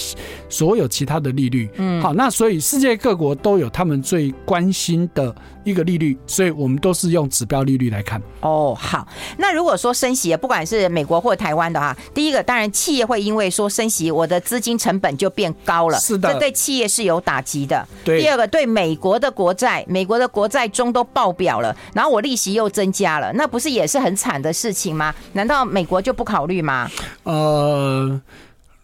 [0.49, 1.50] 所有其他的利率。
[1.75, 5.33] 嗯，好，那所以世界各国都有他们最关心的
[5.63, 8.21] 一个利率，所以我们都是用指标利率来看。
[8.41, 17.87] 哦，好，那如果说升息，不管是美国或台湾的哈，第一个当然企业会因为说升息，我的资金成本就变高了，是的，这对企业是有打击的。
[18.03, 25.13] 对，第二个对美国的国债，美国的国债中都爆表了，然后我利息又增加了，那不是也是很惨的事情吗？
[25.33, 26.89] 难道美国就不考虑吗？
[27.23, 28.21] 呃。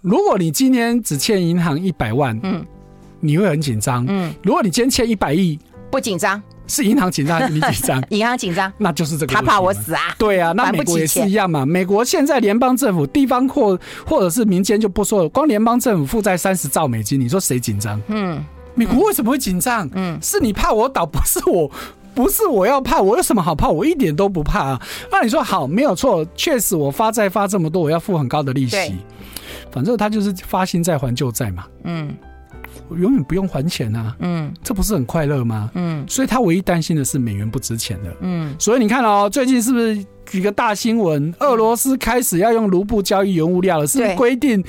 [0.02, 2.66] 如果你今天只欠银行一百万，嗯，
[3.20, 4.34] 你会很紧张，嗯。
[4.44, 9.34] 如果你今天欠一百亿，不紧张，是银行紧张， 你紧张，银行紧张，那就是这个。
[9.34, 10.16] 他怕我死啊？
[10.18, 11.66] 对啊，那美国也是一样嘛。
[11.66, 18.00] 美国现在联邦政府、地方或或者是民间就不说了，光联邦政府负债三十兆美金，你说谁紧张？
[18.08, 18.44] 嗯，
[18.76, 19.90] 美国为什么会紧张？
[19.94, 21.70] 嗯，是你怕我倒，不是我，
[22.14, 23.68] 不是我要怕，我有什么好怕？
[23.68, 24.82] 我一点都不怕啊。
[25.12, 28.96] 那你说好，没有错，确实我发债发这么多，我要付很高的利息。
[29.78, 32.12] 反正他就是发新债还旧债嘛，嗯，
[32.90, 35.70] 我永远不用还钱啊，嗯，这不是很快乐吗？
[35.76, 41.32] 嗯，所以他唯一担心的是美元不值钱了，嗯，所以你看哦，最近是不是几个大新闻？
[41.42, 44.64] 俄罗斯开始要用卢布交易原物料了，是不是规定？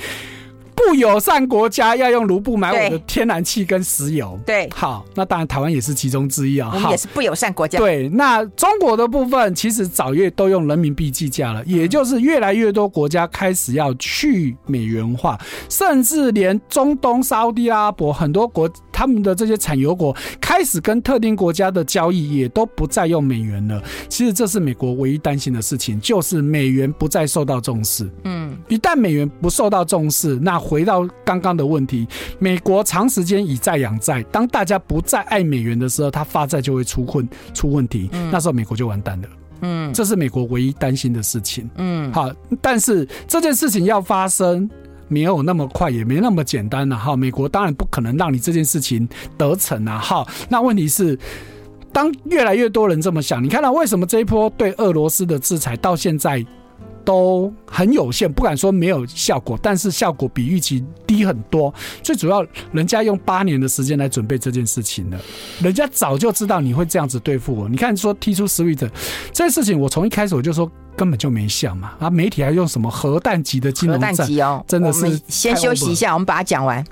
[0.79, 4.39] 不友善国家要用卢布买我的天然气跟石油。
[4.47, 6.71] 对，好，那当然台湾也是其中之一啊。
[6.73, 7.79] 我们也是不友善国家。
[7.79, 23.81] 对，那中国的部分其实早月都用人民币计价了，也就是越来越多国家开始要去美元化，甚至连中东沙乌地阿拉伯很多国，他们的这些产油国开始跟特定国家的交易也都不再用美元了。
[24.09, 28.11] 其实这是美国唯一担心的事情，就是美元不再受到重视。
[28.25, 32.09] 嗯，一旦美元不受到重视，那回到刚刚的问题，
[32.41, 39.29] 美国长时间以债养债，当大家不再爱美元的时候，它发债就会出困出问题，嗯、那时候美国就完蛋了。
[39.61, 41.71] 嗯，这是美国唯一担心的事情。
[41.77, 44.69] 嗯，好，但是这件事情要发生
[45.09, 49.99] 没有那么快，也没那么简单了、哈，美国当然不可能让你这件事情得逞啊。
[49.99, 51.19] 哈，那问题是，
[51.93, 56.45] 当越来越多人这么想，你看到为什么这一波对俄罗斯的制裁到现在？
[57.09, 61.73] 都很有限，不敢说没有效果，但是效果比预期低很多。
[62.03, 65.19] 最主要，人家用八年的时间来准备这件事情了，
[65.63, 67.67] 人家早就知道你会这样子对付我。
[67.67, 68.91] 你看，说踢出 Sweet
[69.33, 71.95] 这件事情，我从一开始我就说根本就没效嘛。
[71.99, 74.11] 啊，媒体还用什么核弹级的金融战？
[74.11, 75.19] 核弹级哦，真的是。
[75.29, 76.85] 先休息一下，我们把它讲完。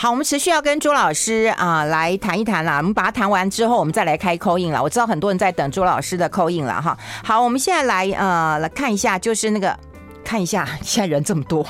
[0.00, 2.76] 好，我们持续要跟朱老师啊、来谈一谈啦。
[2.76, 4.80] 我们把它谈完之后，我们再来开口印了。
[4.80, 6.96] 我知道很多人在等朱老师的口印了哈。
[7.24, 9.76] 好，我们现在来呃来看一下，就是那个。
[10.24, 11.66] 看一下， 现在人这么多，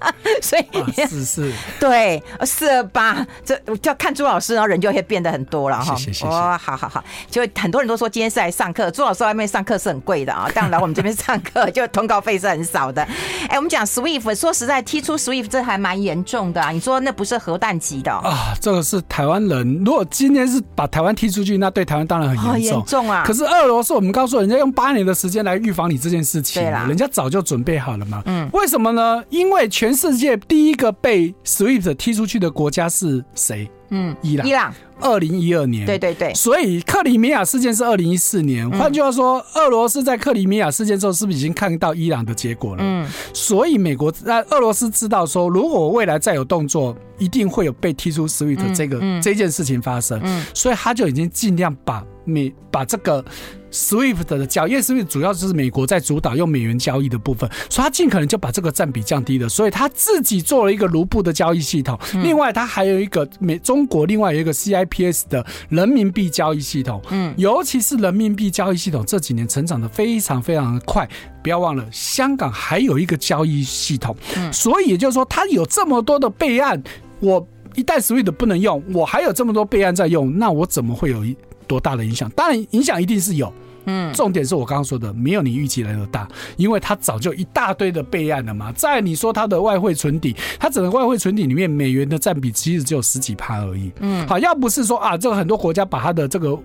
[0.42, 5.94] 所以、啊、是是，对，四二八，这就要看朱老师，然后人就会变得很多了哈。
[5.94, 6.26] 谢谢谢谢。
[6.26, 13.02] 哦，好好好，就很多人都说今天是来上课，朱老师外面上课是很贵的啊， 当然来我们这边上课就通告费是很少的。
[13.48, 16.70] 哎，我们讲 SWIFT，说实在，踢出 SWIFT 这还蛮严重的啊。
[16.70, 18.54] 你说那不是核弹级的啊？
[18.60, 23.22] 这个是台湾人，如果今天是把台湾踢出去，那对台湾当然很严重，严重啊。
[23.24, 27.30] 可是俄罗斯，我们告诉人家用八年的时间来预防你这件事情，对啦，人家早。
[27.30, 28.20] 就准备好了嘛？
[28.26, 29.22] 嗯，为什么呢？
[29.28, 33.70] 因为全世界第一个被 SWIFT 踢出去的国家是谁？
[33.90, 34.46] 嗯，伊朗。
[34.46, 35.84] 伊朗，二零一二年。
[35.84, 36.32] 对对对。
[36.34, 38.70] 所以克里米亚事件是二零一四年。
[38.70, 42.82] 换句话说，俄罗斯在克里米亚事件之后，是不是已经看到伊朗的结果了？
[42.82, 43.08] 嗯。
[43.34, 50.20] 所以美国那俄罗斯知道说，如果未来再有动作，一定会有被踢出 SWIFT 这个、嗯嗯、这件事情发生。
[50.22, 50.44] 嗯。
[50.54, 53.24] 所以他就已经尽量把美把这个。
[53.70, 59.48] SWIFT 的交易，SWIFT 主要就是美国在主导用美元交易的部分，所以他尽可能就把这个占比降低了。
[59.48, 67.00] 所以他自己做了一个卢布的交易系统，另外他还有一个美中国另外有一个 CIPS 的人民币交易系统。
[67.10, 71.08] 嗯，尤其是人民币交易系统这几年成长的非常非常的快。
[71.42, 74.14] 不要忘了，香港还有一个交易系统。
[74.36, 76.82] 嗯，所以也就是说，他有这么多的备案，
[77.20, 81.34] 我一旦 SWIFT 不能用，我还有这么多备案在用，那我怎么会有一？
[81.70, 82.28] 多大的影响？
[82.30, 83.52] 当然，影响一定是有。
[83.86, 88.70] 嗯，重点是我刚刚说的，没有你预期来的大，因为它早就一大堆的备案了嘛。
[88.72, 93.90] 再你说它的外汇存底，它整个外汇存底里面美元的占比其实只有十几趴而已。
[94.00, 96.58] 嗯，好，要不是说啊，这个很多国家把它的这个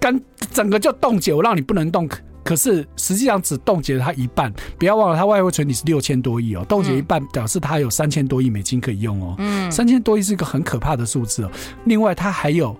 [0.00, 0.18] 干
[0.50, 2.08] 整个就冻结，我让你不能动，
[2.42, 4.50] 可是实际上只冻结了它一半。
[4.78, 9.34] 不要忘了，它外汇存底是六千多亿哦，冻结一半表示它有三千多亿美金可以用哦。
[9.38, 11.50] 嗯，三千多亿是一个很可怕的数字哦。
[11.84, 12.74] 另外，它还有。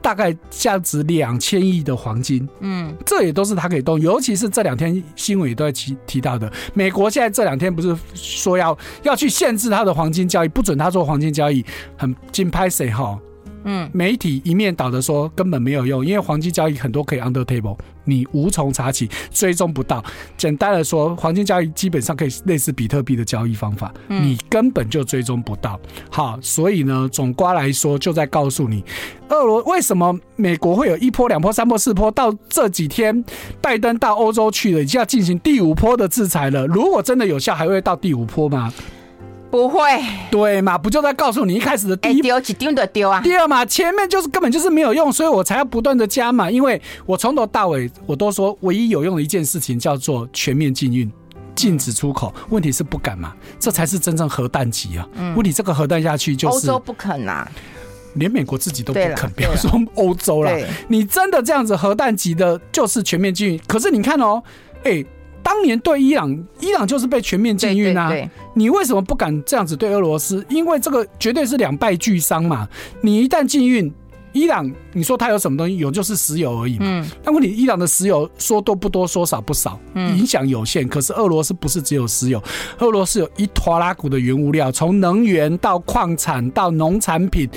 [0.00, 11.64] 大概价值两千亿的黄金，嗯，这也都是他可以动，尤其是这两天新闻也都在提提到的，美国现在这两天不是说要要去限制他的黄金交易，不准他做黄金交易，
[11.96, 13.18] 很金拍谁哈？
[13.64, 20.02] 嗯，媒体一面倒的说根本没有用，因为黄金交易很多可以 under table，你无从查起，追踪不到。
[20.36, 25.78] 简单的说，黄金交易基本上可以类似比特币的交易方法，你根本就追踪不到。
[26.10, 28.82] 好，所以呢，总瓜来说，就在告诉你，
[29.28, 33.24] 俄罗为什么美国会有一波、两波、三波、四波，到这几天
[33.60, 36.66] 拜登到欧洲去了，已经要进行第五波的制裁了。
[36.66, 38.72] 如果真的有效，还会到第五波吗？
[39.50, 39.80] 不会，
[40.30, 40.76] 对嘛？
[40.76, 43.20] 不就在告诉你一开始的第一丢几丢的丢啊？
[43.22, 46.50] 第二嘛，前面就是根本就是没有用，所以我才要不断的加嘛。
[46.50, 51.10] 因为我从头到尾我都说，唯一有用的一件事情叫做全面禁运，
[51.54, 52.34] 禁止出口。
[52.50, 53.32] 问题是不敢嘛？
[53.58, 55.08] 这才是真正核弹级啊！
[55.16, 57.50] 嗯问题这个核弹下去就是欧洲不肯啊，
[58.14, 60.52] 连美国自己都不肯，不要说欧洲了。
[60.88, 63.60] 你真的这样子核弹级的，就是全面禁运。
[63.66, 64.42] 可是你看哦，
[64.84, 65.02] 哎。
[65.48, 66.30] 当年对伊朗，
[66.60, 68.12] 伊朗就是被全面禁运啊！
[68.52, 70.44] 你为什么不敢这样子对俄罗斯？
[70.50, 72.68] 因为这个绝对是两败俱伤嘛！
[73.00, 73.90] 你一旦禁运
[74.32, 75.78] 伊朗，你说它有什么东西？
[75.78, 76.80] 有就是石油而已嘛。
[76.82, 77.10] 嗯。
[77.24, 80.86] 但问题，伊朗的石油说多不多，说少不少，影响有限。
[80.86, 82.42] 可是俄罗斯不是只有石油，
[82.80, 87.48] 俄罗斯有一拖拉股的原物料，从能源到矿产到农产品，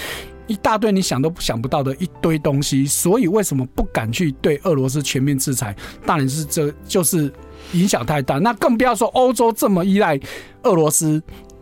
[0.48, 2.88] 一大堆你想都想不到的一堆东西。
[2.88, 5.76] 所以为什么不敢去对俄罗斯全面制裁？
[6.06, 7.30] 当然是这就是。
[7.74, 10.20] 影响太大，那更不要说欧洲这么依赖
[10.64, 11.22] 俄罗斯，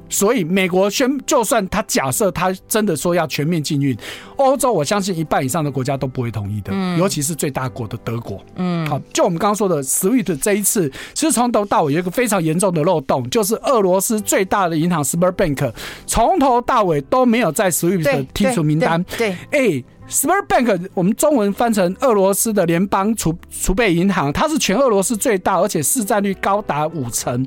[0.10, 3.95] 所以美国宣，就算他假设他真的说要全面禁运，
[4.38, 8.43] 欧洲我相信一半以上的国家都不会同意的，尤其是最大国的德国。
[8.55, 15.72] 嗯，好，就我们刚刚说的 SWIFT 这一次，其实从头到尾有一个非常严重的漏洞，就是俄罗斯最大的银行 Sberbank
[16.05, 19.03] 从头到尾都没有在 SWIFT 剔除名单。
[19.18, 19.84] 对，哎。
[20.10, 27.45] Sberbank 我们中文翻成俄罗斯的联邦储储备银行，它是全俄罗斯最大，而且市占率高达五成，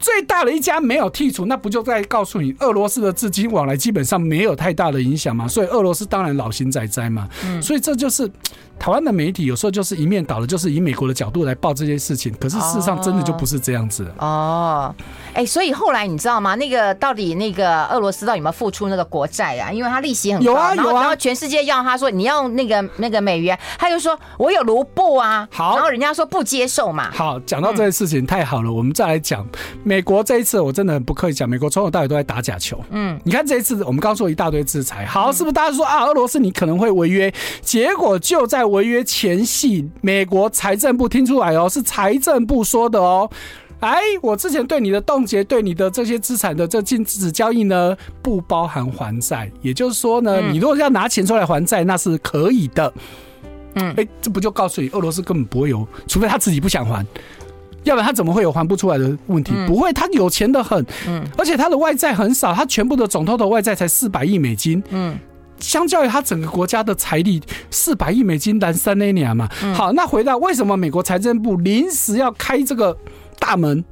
[0.00, 5.46] 最大的一家没有剔除，那不就在告诉你，俄罗斯的资金往来基本上没有太大的影响嘛？
[5.46, 7.28] 所以俄罗斯当然老心在在嘛。
[7.62, 8.28] 所以这就是
[8.80, 14.94] 台湾的媒体有时候就是一面倒的，就是以美国的角度来报这些事情，可是事实上真的就不是这样子哦。
[15.34, 16.54] 哎、欸，所以后来你知道吗？
[16.54, 19.70] 那个到底那个俄罗斯到底有没有付出那个国债啊？
[19.70, 25.46] 因为他利息很高，有啊有啊，然后全世界要他说你要那个那个美元，他就说我有卢布啊。
[25.52, 27.10] 好，然后人家说不接受嘛。
[27.12, 29.46] 好，讲到这件事情、嗯、太好了，我们再来讲
[29.84, 32.82] 美国这一次，我真的很不客气讲，美国从头到尾都在打假球。
[32.88, 37.30] 嗯，你看这一次我们刚说一大堆制裁，好，是不是大家说啊，俄罗斯你可能会违约？
[37.60, 43.30] 结果就在违约前夕，美国财政部听出来哦，是财政部说的哦。
[43.80, 49.50] 哎，我之前对你的冻结，对你的这些资产的这禁止交易呢，不包含还债。
[49.62, 52.92] 也就是说呢，你如果要拿钱出来还债，那是可以的。
[53.76, 57.06] 嗯，哎，这不就告诉你，俄罗斯根本不会有，除非他自己不想还，
[57.84, 59.54] 要不然他怎么会有还不出来的问题？
[59.66, 60.84] 不会，他有钱的很。
[61.08, 64.82] 嗯，而且他的外债很少，他全部的总投的外债才四百亿美金。
[64.90, 65.18] 嗯，
[65.60, 67.40] 相较于他整个国家的财力，
[67.70, 69.48] 四百亿美金难三年嘛。
[69.74, 72.96] 好，那回到为什么美国财政部临时要开这个？
[73.42, 73.82] 大门，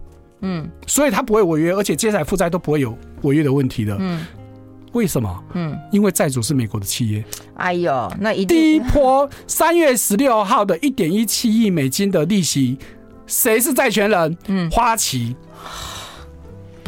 [0.43, 4.27] 嗯，所以它不会违约，而且接下来负债都不会有违约的问题的，嗯，
[4.93, 5.43] 为什么？
[5.55, 7.25] 嗯，因为债主是美国的企业。
[7.55, 12.79] 哎呦，那一第一波三月十六号的一点一七亿美金的利息，
[13.27, 14.37] 谁是债权人？
[14.49, 15.35] 嗯，花旗。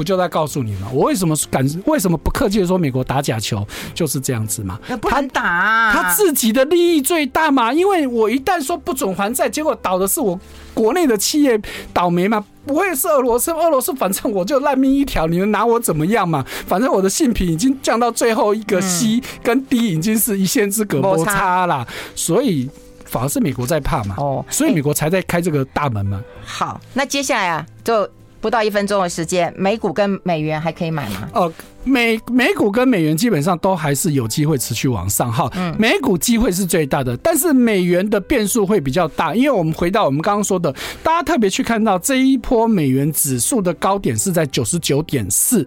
[0.01, 0.89] 不就在告诉你吗？
[0.95, 1.63] 我为什么敢？
[1.85, 4.79] 为什么不客气的说美国打假球就是这样子嘛？
[4.99, 7.71] 不能打啊，他自己的利益最大嘛。
[7.71, 10.41] 因为我一旦说不准还债，结果倒的是我
[10.73, 11.61] 国内的企业
[11.93, 12.43] 倒霉嘛。
[12.65, 16.43] 不会是俄罗斯，俄罗斯反正我就烂命一条，你能拿我怎么样嘛？
[16.67, 21.87] 反正我的性品已经降到最后一个 C 跟 D 已经是一线之隔摩擦啦。
[22.15, 22.71] 所以
[23.05, 24.15] 反而是美国在怕嘛。
[24.17, 26.23] 哦，所以美国才在开这个大门嘛。
[26.43, 28.09] 好，那接下来啊，就。
[28.41, 31.29] 不到一分钟的时间，美股跟美元还可以买吗？
[31.35, 31.53] 哦。
[31.83, 40.71] 美美股跟美元基本上都还是有机会持续往上哈，美股机会是最大的，但是美元的变数会比较大，因为我们回到我们刚刚说的，
[41.03, 45.67] 大家特别去看到这一波美元指数的高点是在九十九点四，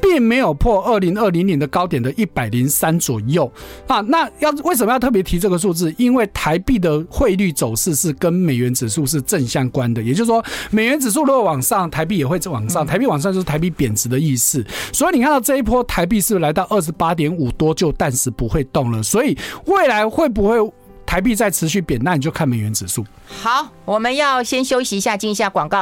[0.00, 3.52] 并没有破二零二零年的高点的一百零三左右
[3.88, 4.00] 啊。
[4.02, 5.92] 那要为什么要特别提这个数字？
[5.98, 14.64] 因为台币的汇率走势是跟美元指数是正相关的，也就是说，美元指数如果往上，台币也会往上，台币往上就是台币贬值的意思。
[14.92, 15.39] 所以你看到。
[15.40, 19.02] 这一波台币是来到二十八点五多就暂时不会动了？
[19.02, 19.36] 所以
[19.66, 20.56] 未来会不会
[21.06, 22.00] 台币再持续贬？
[22.02, 23.04] 那你就看美元指数。
[23.26, 25.78] 好，我们要先休息一下，进一下广告。